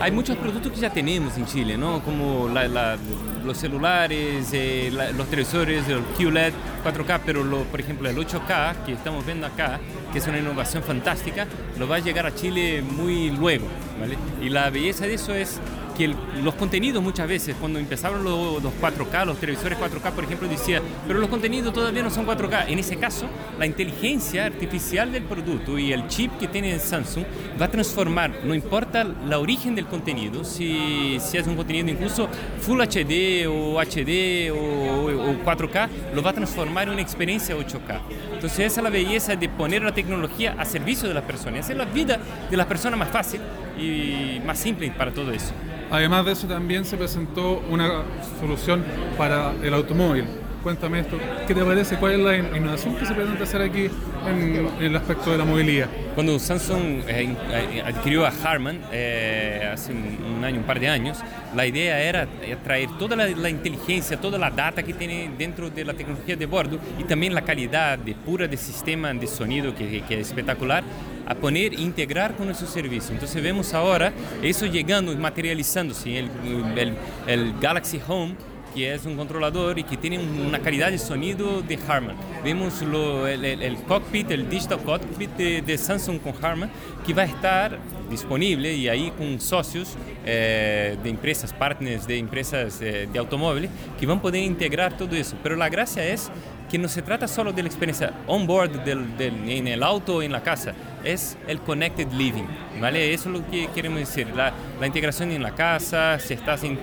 Hay 0.00 0.12
muchos 0.12 0.36
productos 0.36 0.70
que 0.72 0.78
ya 0.80 0.90
tenemos 0.90 1.36
en 1.36 1.46
Chile, 1.46 1.76
¿no? 1.76 2.00
Como 2.02 2.48
la, 2.48 2.68
la, 2.68 2.96
los 3.44 3.56
celulares, 3.58 4.48
eh, 4.52 4.90
la- 4.92 5.10
los 5.10 5.26
televisores, 5.28 5.88
el 5.88 6.00
QLED 6.16 6.52
4K, 6.84 7.20
pero 7.26 7.42
lo- 7.42 7.64
por 7.64 7.80
ejemplo 7.80 8.08
el 8.08 8.16
8K 8.16 8.84
que 8.84 8.92
estamos 8.92 9.26
viendo 9.26 9.46
acá, 9.48 9.80
que 10.12 10.18
es 10.18 10.26
una 10.28 10.38
innovación 10.38 10.84
fantástica, 10.84 11.46
lo 11.78 11.88
va 11.88 11.96
a 11.96 12.00
llegar 12.00 12.26
a 12.26 12.34
Chile 12.34 12.82
muy 12.82 13.30
luego. 13.30 13.66
¿vale? 13.98 14.16
Y 14.40 14.48
la 14.50 14.70
belleza 14.70 15.06
de 15.06 15.14
eso 15.14 15.34
es 15.34 15.58
que 15.96 16.04
el- 16.06 16.16
los 16.44 16.54
contenidos 16.54 17.02
muchas 17.02 17.26
veces, 17.28 17.56
cuando 17.60 17.78
empezaron 17.78 18.22
los, 18.24 18.62
los 18.62 18.72
4K, 18.74 19.24
los 19.24 19.38
televisores 19.38 19.78
4K, 19.78 20.12
por 20.12 20.24
ejemplo, 20.24 20.46
decía, 20.48 20.80
pero 21.06 21.18
los 21.18 21.28
contenidos 21.28 21.72
todavía 21.72 22.02
no 22.02 22.10
son 22.10 22.26
4K. 22.26 22.66
En 22.68 22.78
ese 22.78 22.96
caso, 22.96 23.26
la 23.58 23.66
inteligencia 23.66 24.44
artificial 24.46 25.10
del 25.12 25.24
producto 25.24 25.78
y 25.78 25.92
el 25.92 26.06
chip 26.08 26.36
que 26.38 26.48
tiene 26.48 26.78
Samsung 26.78 27.24
va 27.60 27.66
a 27.66 27.70
transformar, 27.70 28.30
no 28.44 28.54
importa 28.54 29.04
la 29.04 29.38
origen 29.38 29.74
del 29.74 29.86
contenido, 29.86 30.44
si, 30.44 31.18
si 31.20 31.38
es 31.38 31.46
un 31.46 31.56
contenido 31.56 31.88
incluso 31.90 32.28
Full 32.60 32.80
HD 32.80 33.46
o 33.46 33.78
HD 33.80 34.50
o- 34.50 35.30
o 35.30 35.44
4K, 35.44 35.88
lo 36.14 36.22
va 36.22 36.30
a 36.30 36.34
transformar 36.34 36.84
en 36.88 36.94
una 36.94 37.02
experiencia 37.02 37.56
8K. 37.56 38.00
Entonces 38.34 38.60
esa 38.60 38.80
es 38.80 38.84
la 38.84 38.90
belleza 38.90 39.34
de 39.36 39.48
poner 39.48 39.82
la 39.82 39.92
tecnología 39.92 40.54
a 40.58 40.64
servicio 40.64 41.08
de 41.08 41.14
las 41.14 41.24
personas, 41.24 41.60
hacer 41.60 41.76
la 41.76 41.84
vida 41.86 42.18
de 42.50 42.56
las 42.56 42.66
personas 42.66 42.98
más 42.98 43.08
fácil 43.08 43.40
y 43.78 44.40
más 44.44 44.58
simple 44.58 44.90
para 44.90 45.12
todo 45.12 45.30
eso. 45.32 45.52
Además 45.90 46.24
de 46.26 46.32
eso 46.32 46.46
también 46.46 46.84
se 46.84 46.96
presentó 46.96 47.62
una 47.70 48.02
solución 48.40 48.84
para 49.16 49.52
el 49.62 49.72
automóvil. 49.74 50.24
Cuéntame 50.66 50.98
esto, 50.98 51.16
¿qué 51.46 51.54
te 51.54 51.62
parece? 51.64 51.96
¿Cuál 51.96 52.14
es 52.14 52.18
la 52.18 52.36
in- 52.36 52.56
innovación 52.56 52.96
que 52.96 53.06
se 53.06 53.14
pretende 53.14 53.40
hacer 53.40 53.62
aquí 53.62 53.88
en, 54.26 54.66
en 54.80 54.84
el 54.86 54.96
aspecto 54.96 55.30
de 55.30 55.38
la 55.38 55.44
movilidad? 55.44 55.86
Cuando 56.12 56.36
Samsung 56.40 57.02
eh, 57.06 57.36
eh, 57.52 57.82
adquirió 57.86 58.26
a 58.26 58.32
Harman 58.42 58.80
eh, 58.90 59.70
hace 59.72 59.92
un, 59.92 60.18
un 60.38 60.44
año, 60.44 60.58
un 60.58 60.64
par 60.64 60.80
de 60.80 60.88
años, 60.88 61.18
la 61.54 61.64
idea 61.68 62.00
era 62.00 62.26
eh, 62.42 62.56
traer 62.64 62.88
toda 62.98 63.14
la, 63.14 63.28
la 63.28 63.48
inteligencia, 63.48 64.20
toda 64.20 64.38
la 64.38 64.50
data 64.50 64.82
que 64.82 64.92
tiene 64.92 65.30
dentro 65.38 65.70
de 65.70 65.84
la 65.84 65.94
tecnología 65.94 66.34
de 66.34 66.46
bordo 66.46 66.80
y 66.98 67.04
también 67.04 67.32
la 67.32 67.42
calidad 67.42 67.96
de 67.96 68.16
pura 68.16 68.48
del 68.48 68.58
sistema 68.58 69.14
de 69.14 69.26
sonido 69.28 69.72
que, 69.72 70.02
que 70.02 70.18
es 70.18 70.26
espectacular 70.26 70.82
a 71.28 71.34
poner 71.36 71.74
e 71.74 71.80
integrar 71.80 72.34
con 72.34 72.46
nuestro 72.46 72.66
servicio. 72.66 73.12
Entonces 73.14 73.40
vemos 73.40 73.72
ahora 73.72 74.12
eso 74.42 74.66
llegando, 74.66 75.16
materializándose, 75.16 76.18
el, 76.18 76.28
el, 76.76 76.94
el 77.28 77.52
Galaxy 77.60 78.00
Home 78.08 78.34
que 78.76 78.92
es 78.92 79.06
un 79.06 79.16
controlador 79.16 79.78
y 79.78 79.84
que 79.84 79.96
tiene 79.96 80.18
un- 80.18 80.46
una 80.46 80.58
calidad 80.60 80.90
de 80.90 80.98
sonido 80.98 81.62
de 81.62 81.78
Harman. 81.88 82.14
Vemos 82.44 82.82
lo- 82.82 83.26
el, 83.26 83.42
el- 83.44 83.62
el 83.62 83.76
cockpit, 83.84 84.30
el 84.30 84.50
digital 84.50 84.80
cockpit 84.82 85.30
de, 85.30 85.62
de 85.62 85.78
Samsung 85.78 86.20
con 86.20 86.34
Harman, 86.44 86.70
que 87.06 87.14
va 87.14 87.22
a 87.22 87.24
estar 87.24 87.78
disponible 88.10 88.74
y 88.74 88.88
ahí 88.88 89.10
con 89.16 89.40
socios 89.40 89.96
eh, 90.26 90.96
de 91.02 91.08
empresas, 91.10 91.54
partners 91.54 92.06
de 92.06 92.18
empresas 92.18 92.78
eh, 92.82 93.08
de 93.10 93.18
automóviles, 93.18 93.70
que 93.98 94.04
van 94.06 94.18
a 94.18 94.22
poder 94.22 94.42
integrar 94.44 94.94
todo 94.96 95.16
eso. 95.16 95.36
Pero 95.42 95.56
la 95.56 95.70
gracia 95.70 96.04
es 96.06 96.30
que 96.70 96.76
no 96.78 96.88
se 96.88 97.00
trata 97.00 97.26
solo 97.28 97.52
de 97.52 97.62
la 97.62 97.68
experiencia 97.68 98.12
on-board 98.26 98.84
del, 98.84 99.16
del- 99.16 99.48
en 99.48 99.68
el 99.68 99.82
auto 99.82 100.16
o 100.16 100.22
en 100.22 100.32
la 100.32 100.42
casa, 100.42 100.74
es 101.06 101.38
el 101.46 101.60
connected 101.60 102.10
living, 102.12 102.46
¿vale? 102.80 103.14
Eso 103.14 103.28
es 103.28 103.40
lo 103.40 103.50
que 103.50 103.68
queremos 103.68 104.00
decir, 104.00 104.28
la, 104.34 104.52
integración 104.84 105.30
en 105.30 105.42
la 105.42 105.54
casa, 105.54 106.18
si 106.18 106.34
estás 106.34 106.64
en, 106.64 106.78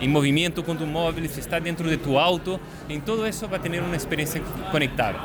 en 0.00 0.12
movimiento 0.12 0.64
con 0.64 0.78
tu 0.78 0.86
móvil, 0.86 1.28
si 1.28 1.40
estás 1.40 1.62
dentro 1.62 1.88
de 1.88 1.96
tu 1.96 2.18
auto, 2.18 2.60
en 2.88 3.02
todo 3.02 3.26
eso 3.26 3.48
va 3.50 3.58
a 3.58 3.62
tener 3.62 3.82
una 3.82 3.96
experiencia 3.96 4.40
conectada. 4.70 5.24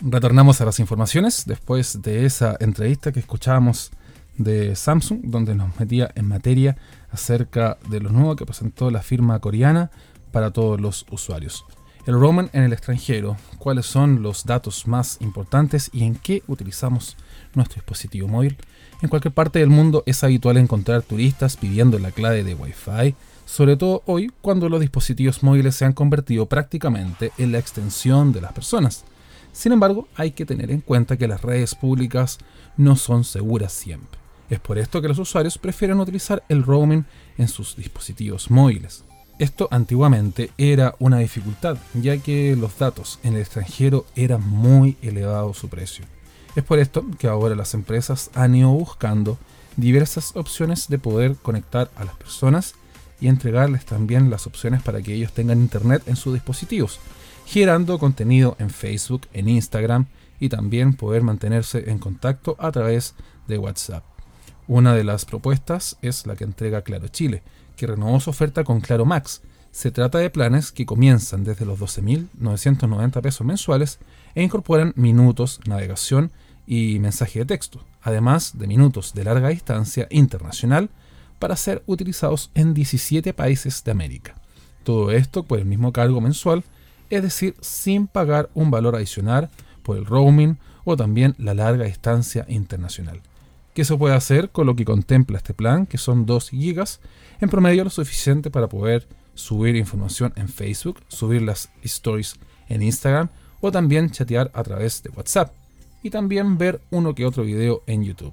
Retornamos 0.00 0.60
a 0.60 0.66
las 0.66 0.78
informaciones 0.80 1.44
después 1.46 2.02
de 2.02 2.26
esa 2.26 2.56
entrevista 2.60 3.10
que 3.10 3.20
escuchábamos 3.20 3.90
de 4.36 4.76
Samsung, 4.76 5.20
donde 5.24 5.54
nos 5.54 5.78
metía 5.80 6.10
en 6.14 6.28
materia 6.28 6.76
acerca 7.10 7.78
de 7.88 8.00
lo 8.00 8.10
nuevo 8.10 8.36
que 8.36 8.44
presentó 8.44 8.90
la 8.90 9.00
firma 9.00 9.38
coreana 9.38 9.90
para 10.32 10.50
todos 10.50 10.80
los 10.80 11.06
usuarios. 11.10 11.64
El 12.06 12.20
roaming 12.20 12.50
en 12.52 12.64
el 12.64 12.74
extranjero, 12.74 13.38
cuáles 13.58 13.86
son 13.86 14.22
los 14.22 14.44
datos 14.44 14.86
más 14.86 15.16
importantes 15.22 15.88
y 15.90 16.04
en 16.04 16.16
qué 16.16 16.42
utilizamos 16.46 17.16
nuestro 17.54 17.76
dispositivo 17.76 18.28
móvil. 18.28 18.58
En 19.00 19.08
cualquier 19.08 19.32
parte 19.32 19.58
del 19.58 19.70
mundo 19.70 20.02
es 20.04 20.22
habitual 20.22 20.58
encontrar 20.58 21.00
turistas 21.00 21.56
pidiendo 21.56 21.98
la 21.98 22.10
clave 22.10 22.44
de 22.44 22.54
Wi-Fi, 22.54 23.14
sobre 23.46 23.78
todo 23.78 24.02
hoy 24.04 24.30
cuando 24.42 24.68
los 24.68 24.80
dispositivos 24.80 25.42
móviles 25.42 25.76
se 25.76 25.86
han 25.86 25.94
convertido 25.94 26.44
prácticamente 26.44 27.32
en 27.38 27.52
la 27.52 27.58
extensión 27.58 28.32
de 28.32 28.42
las 28.42 28.52
personas. 28.52 29.06
Sin 29.52 29.72
embargo, 29.72 30.06
hay 30.14 30.32
que 30.32 30.44
tener 30.44 30.70
en 30.70 30.82
cuenta 30.82 31.16
que 31.16 31.28
las 31.28 31.40
redes 31.40 31.74
públicas 31.74 32.36
no 32.76 32.96
son 32.96 33.24
seguras 33.24 33.72
siempre. 33.72 34.20
Es 34.50 34.60
por 34.60 34.76
esto 34.76 35.00
que 35.00 35.08
los 35.08 35.18
usuarios 35.18 35.56
prefieren 35.56 36.00
utilizar 36.00 36.42
el 36.50 36.64
roaming 36.64 37.06
en 37.38 37.48
sus 37.48 37.76
dispositivos 37.76 38.50
móviles. 38.50 39.04
Esto 39.38 39.66
antiguamente 39.72 40.52
era 40.58 40.94
una 41.00 41.18
dificultad, 41.18 41.76
ya 41.94 42.16
que 42.18 42.54
los 42.54 42.78
datos 42.78 43.18
en 43.24 43.34
el 43.34 43.40
extranjero 43.40 44.06
era 44.14 44.38
muy 44.38 44.96
elevado 45.02 45.52
su 45.54 45.68
precio. 45.68 46.04
Es 46.54 46.62
por 46.62 46.78
esto 46.78 47.04
que 47.18 47.26
ahora 47.26 47.56
las 47.56 47.74
empresas 47.74 48.30
han 48.34 48.54
ido 48.54 48.68
buscando 48.68 49.36
diversas 49.76 50.36
opciones 50.36 50.86
de 50.86 51.00
poder 51.00 51.34
conectar 51.34 51.90
a 51.96 52.04
las 52.04 52.14
personas 52.14 52.76
y 53.20 53.26
entregarles 53.26 53.84
también 53.84 54.30
las 54.30 54.46
opciones 54.46 54.82
para 54.82 55.02
que 55.02 55.14
ellos 55.14 55.32
tengan 55.32 55.60
internet 55.60 56.04
en 56.06 56.14
sus 56.14 56.34
dispositivos, 56.34 57.00
generando 57.44 57.98
contenido 57.98 58.54
en 58.60 58.70
Facebook, 58.70 59.22
en 59.32 59.48
Instagram 59.48 60.06
y 60.38 60.48
también 60.48 60.94
poder 60.94 61.22
mantenerse 61.22 61.90
en 61.90 61.98
contacto 61.98 62.54
a 62.60 62.70
través 62.70 63.14
de 63.48 63.58
WhatsApp. 63.58 64.04
Una 64.68 64.94
de 64.94 65.02
las 65.02 65.24
propuestas 65.24 65.96
es 66.02 66.24
la 66.24 66.36
que 66.36 66.44
entrega 66.44 66.82
Claro 66.82 67.08
Chile, 67.08 67.42
que 67.76 67.86
renovó 67.86 68.20
su 68.20 68.30
oferta 68.30 68.64
con 68.64 68.80
Claro 68.80 69.04
Max. 69.04 69.42
Se 69.70 69.90
trata 69.90 70.18
de 70.18 70.30
planes 70.30 70.70
que 70.70 70.86
comienzan 70.86 71.44
desde 71.44 71.66
los 71.66 71.80
12.990 71.80 73.20
pesos 73.20 73.46
mensuales 73.46 73.98
e 74.34 74.42
incorporan 74.42 74.92
minutos, 74.96 75.60
navegación 75.66 76.30
y 76.66 76.98
mensaje 77.00 77.40
de 77.40 77.46
texto, 77.46 77.84
además 78.02 78.56
de 78.56 78.66
minutos 78.66 79.14
de 79.14 79.24
larga 79.24 79.48
distancia 79.48 80.06
internacional 80.10 80.90
para 81.38 81.56
ser 81.56 81.82
utilizados 81.86 82.50
en 82.54 82.74
17 82.74 83.34
países 83.34 83.82
de 83.84 83.90
América. 83.90 84.34
Todo 84.84 85.10
esto 85.10 85.42
por 85.42 85.58
el 85.58 85.64
mismo 85.64 85.92
cargo 85.92 86.20
mensual, 86.20 86.64
es 87.10 87.22
decir, 87.22 87.56
sin 87.60 88.06
pagar 88.06 88.50
un 88.54 88.70
valor 88.70 88.94
adicional 88.96 89.50
por 89.82 89.96
el 89.96 90.06
roaming 90.06 90.58
o 90.84 90.96
también 90.96 91.34
la 91.38 91.54
larga 91.54 91.84
distancia 91.84 92.44
internacional. 92.48 93.20
¿Qué 93.74 93.84
se 93.84 93.96
puede 93.96 94.14
hacer 94.14 94.50
con 94.50 94.66
lo 94.66 94.76
que 94.76 94.84
contempla 94.84 95.38
este 95.38 95.52
plan, 95.52 95.86
que 95.86 95.98
son 95.98 96.26
2 96.26 96.50
gigas, 96.50 97.00
en 97.40 97.48
promedio 97.48 97.82
lo 97.82 97.90
suficiente 97.90 98.48
para 98.48 98.68
poder 98.68 99.08
subir 99.34 99.74
información 99.74 100.32
en 100.36 100.48
Facebook, 100.48 101.00
subir 101.08 101.42
las 101.42 101.70
stories 101.82 102.36
en 102.68 102.82
Instagram 102.82 103.30
o 103.60 103.72
también 103.72 104.10
chatear 104.10 104.52
a 104.54 104.62
través 104.62 105.02
de 105.02 105.10
WhatsApp 105.10 105.52
y 106.04 106.10
también 106.10 106.56
ver 106.56 106.82
uno 106.92 107.16
que 107.16 107.26
otro 107.26 107.42
video 107.42 107.82
en 107.88 108.04
YouTube. 108.04 108.32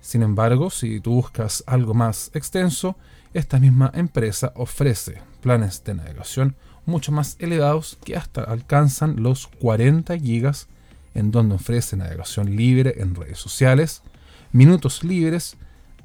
Sin 0.00 0.22
embargo, 0.22 0.70
si 0.70 1.00
tú 1.00 1.14
buscas 1.14 1.64
algo 1.66 1.92
más 1.92 2.30
extenso, 2.34 2.94
esta 3.34 3.58
misma 3.58 3.90
empresa 3.94 4.52
ofrece 4.54 5.20
planes 5.40 5.82
de 5.82 5.94
navegación 5.94 6.54
mucho 6.86 7.10
más 7.10 7.34
elevados 7.40 7.98
que 8.04 8.16
hasta 8.16 8.44
alcanzan 8.44 9.24
los 9.24 9.48
40 9.48 10.16
gigas 10.18 10.68
en 11.14 11.32
donde 11.32 11.56
ofrece 11.56 11.96
navegación 11.96 12.54
libre 12.54 12.94
en 12.98 13.16
redes 13.16 13.38
sociales, 13.38 14.02
minutos 14.52 15.04
libres, 15.04 15.56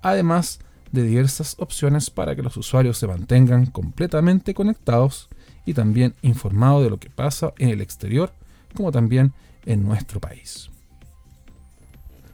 además 0.01 0.59
de 0.91 1.03
diversas 1.03 1.55
opciones 1.59 2.09
para 2.09 2.35
que 2.35 2.43
los 2.43 2.55
usuarios 2.55 2.97
se 2.97 3.07
mantengan 3.07 3.65
completamente 3.65 4.53
conectados 4.53 5.29
y 5.65 5.73
también 5.73 6.13
informados 6.21 6.83
de 6.83 6.89
lo 6.89 6.99
que 6.99 7.09
pasa 7.09 7.53
en 7.57 7.69
el 7.69 7.81
exterior 7.81 8.31
como 8.75 8.91
también 8.91 9.33
en 9.65 9.83
nuestro 9.83 10.19
país. 10.19 10.69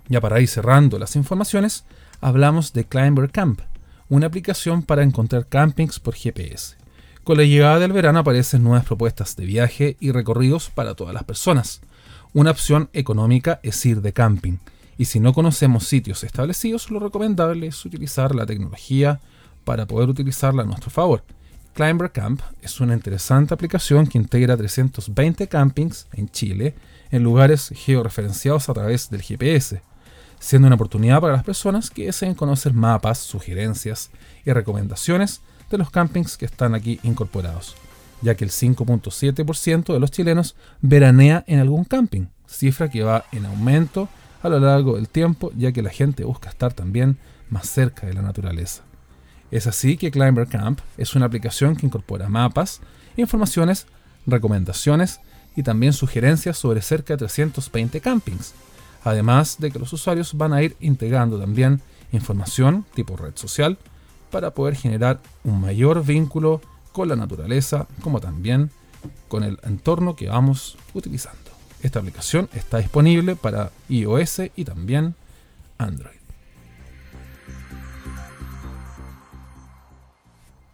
Ya 0.08 0.19
para 0.19 0.41
ir 0.41 0.48
cerrando 0.48 0.98
las 0.98 1.15
informaciones, 1.15 1.86
hablamos 2.19 2.74
de 2.74 2.86
Climber 2.86 3.32
Camp, 3.32 3.62
una 4.10 4.28
aplicación 4.28 4.82
para 4.82 5.04
encontrar 5.04 5.48
campings 5.48 6.00
por 6.00 6.15
GPS. 6.15 6.76
Con 7.24 7.38
la 7.38 7.43
llegada 7.43 7.80
del 7.80 7.93
verano 7.93 8.19
aparecen 8.19 8.63
nuevas 8.63 8.86
propuestas 8.86 9.36
de 9.36 9.45
viaje 9.45 9.98
y 10.00 10.12
recorridos 10.12 10.72
para 10.72 10.95
todas 10.95 11.13
las 11.13 11.26
personas. 11.26 11.82
Una 12.34 12.52
opción 12.52 12.89
económica 12.93 13.60
es 13.62 13.86
ir 13.86 14.02
de 14.02 14.13
camping, 14.13 14.58
y 15.00 15.06
si 15.06 15.22
no 15.22 15.32
conocemos 15.32 15.88
sitios 15.88 16.26
establecidos, 16.26 16.92
lo 16.92 17.00
recomendable 17.00 17.68
es 17.68 17.86
utilizar 17.86 18.36
la 18.36 18.46
tecnología 18.46 19.22
para 19.64 19.86
poder 19.86 20.10
utilizarla 20.10 20.64
a 20.64 20.66
nuestro 20.66 20.90
favor. 20.90 21.24
Climber 21.74 22.12
Camp 22.12 22.42
es 22.62 22.82
una 22.82 22.96
interesante 22.96 23.54
aplicación 23.54 24.08
que 24.08 24.18
integra 24.18 24.58
320 24.58 25.48
campings 25.48 26.06
en 26.12 26.28
Chile 26.28 26.76
en 27.12 27.24
lugares 27.24 27.72
georreferenciados 27.74 28.68
a 28.68 28.74
través 28.74 29.10
del 29.10 29.22
GPS, 29.22 29.82
siendo 30.38 30.68
una 30.68 30.76
oportunidad 30.76 31.22
para 31.22 31.32
las 31.32 31.46
personas 31.46 31.90
que 31.90 32.08
deseen 32.08 32.36
conocer 32.36 32.74
mapas, 32.74 33.20
sugerencias 33.20 34.12
y 34.46 34.52
recomendaciones 34.52 35.40
de 35.70 35.78
los 35.78 35.92
campings 35.92 36.36
que 36.36 36.46
están 36.46 36.76
aquí 36.76 37.00
incorporados, 37.04 37.78
ya 38.22 38.36
que 38.36 38.44
el 38.44 38.52
5.7% 38.52 39.94
de 39.94 40.00
los 40.02 40.12
chilenos 40.12 40.58
veranea 40.82 41.46
en 41.48 41.60
algún 41.60 41.86
camping, 41.86 42.26
cifra 42.48 42.90
que 42.90 43.04
va 43.04 43.24
en 43.32 43.46
aumento 43.46 44.10
a 44.41 44.49
lo 44.49 44.60
largo 44.60 44.95
del 44.95 45.10
tiempo, 45.10 45.52
ya 45.56 45.71
que 45.71 45.82
la 45.82 45.89
gente 45.89 46.23
busca 46.23 46.49
estar 46.49 46.73
también 46.73 47.17
más 47.49 47.67
cerca 47.67 48.08
de 48.08 48.13
la 48.13 48.21
naturaleza. 48.21 48.84
Es 49.52 49.67
así 49.67 49.97
que 49.97 50.12
Climber 50.12 50.47
Camp 50.47 50.80
es 50.97 51.15
una 51.15 51.25
aplicación 51.25 51.75
que 51.75 51.86
incorpora 51.86 52.30
mapas, 52.30 52.82
informaciones, 53.17 53.88
recomendaciones 54.28 55.19
y 55.56 55.63
también 55.63 55.93
sugerencias 55.93 56.58
sobre 56.58 56.82
cerca 56.82 57.13
de 57.13 57.17
320 57.17 57.99
campings. 58.02 58.54
Además 59.04 59.58
de 59.60 59.71
que 59.71 59.80
los 59.80 59.91
usuarios 59.93 60.36
van 60.36 60.54
a 60.54 60.62
ir 60.62 60.75
integrando 60.80 61.39
también 61.39 61.82
información 62.12 62.86
tipo 62.93 63.15
red 63.15 63.36
social 63.36 63.78
para 64.30 64.52
poder 64.52 64.75
generar 64.75 65.19
un 65.43 65.60
mayor 65.60 66.06
vínculo 66.06 66.62
con 66.91 67.08
la 67.08 67.15
naturaleza 67.15 67.88
como 68.02 68.19
también 68.19 68.69
con 69.28 69.43
el 69.43 69.58
entorno 69.63 70.15
que 70.15 70.28
vamos 70.28 70.78
utilizando. 70.93 71.38
Esta 71.82 72.00
aplicación 72.00 72.50
está 72.54 72.80
disponible 72.80 73.36
para 73.36 73.72
iOS 73.88 74.42
y 74.56 74.65
también 74.65 75.15
Android. 75.78 76.20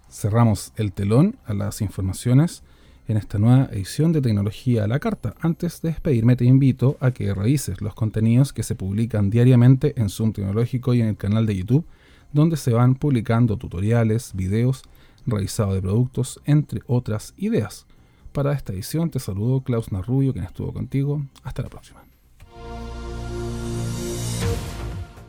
Cerramos 0.09 0.73
el 0.77 0.93
telón 0.93 1.35
a 1.45 1.53
las 1.53 1.81
informaciones 1.81 2.63
en 3.07 3.17
esta 3.17 3.37
nueva 3.37 3.69
edición 3.71 4.13
de 4.13 4.21
Tecnología 4.21 4.85
a 4.85 4.87
la 4.87 4.99
Carta. 4.99 5.35
Antes 5.41 5.81
de 5.81 5.89
despedirme 5.89 6.35
te 6.35 6.45
invito 6.45 6.97
a 6.99 7.11
que 7.11 7.33
revises 7.35 7.81
los 7.81 7.93
contenidos 7.93 8.51
que 8.51 8.63
se 8.63 8.73
publican 8.73 9.29
diariamente 9.29 9.93
en 9.97 10.09
Zoom 10.09 10.33
Tecnológico 10.33 10.95
y 10.95 11.01
en 11.01 11.07
el 11.09 11.17
canal 11.17 11.45
de 11.45 11.55
YouTube, 11.55 11.85
donde 12.33 12.57
se 12.57 12.71
van 12.71 12.95
publicando 12.95 13.57
tutoriales, 13.57 14.31
videos, 14.33 14.81
revisado 15.27 15.75
de 15.75 15.81
productos, 15.81 16.41
entre 16.45 16.81
otras 16.87 17.35
ideas. 17.37 17.85
Para 18.35 18.51
esta 18.51 18.73
edición 18.73 19.09
te 19.09 19.21
saludo 19.21 19.61
Klaus 19.61 19.93
Narrubio, 19.93 20.33
quien 20.33 20.43
estuvo 20.43 20.73
contigo. 20.73 21.21
Hasta 21.43 21.61
la 21.61 21.69
próxima. 21.69 22.03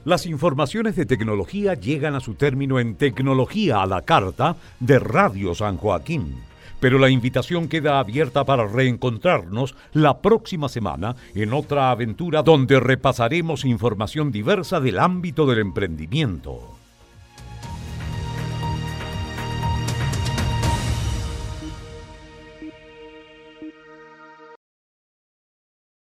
Las 0.05 0.27
informaciones 0.27 0.97
de 0.97 1.07
tecnología 1.07 1.75
llegan 1.75 2.17
a 2.17 2.21
su 2.21 2.35
término 2.35 2.81
en 2.81 2.97
Tecnología 2.97 3.81
a 3.81 3.87
la 3.87 4.03
Carta 4.03 4.57
de 4.81 4.99
Radio 4.99 5.55
San 5.55 5.77
Joaquín. 5.77 6.35
Pero 6.81 6.99
la 6.99 7.09
invitación 7.09 7.69
queda 7.69 8.01
abierta 8.01 8.45
para 8.45 8.67
reencontrarnos 8.67 9.77
la 9.93 10.21
próxima 10.21 10.69
semana 10.69 11.15
en 11.33 11.53
otra 11.53 11.93
aventura 11.93 12.43
donde 12.43 12.81
repasaremos 12.81 13.65
información 13.65 14.33
diversa 14.33 14.81
del 14.81 14.99
ámbito 14.99 15.47
del 15.47 15.61
emprendimiento. 15.61 16.76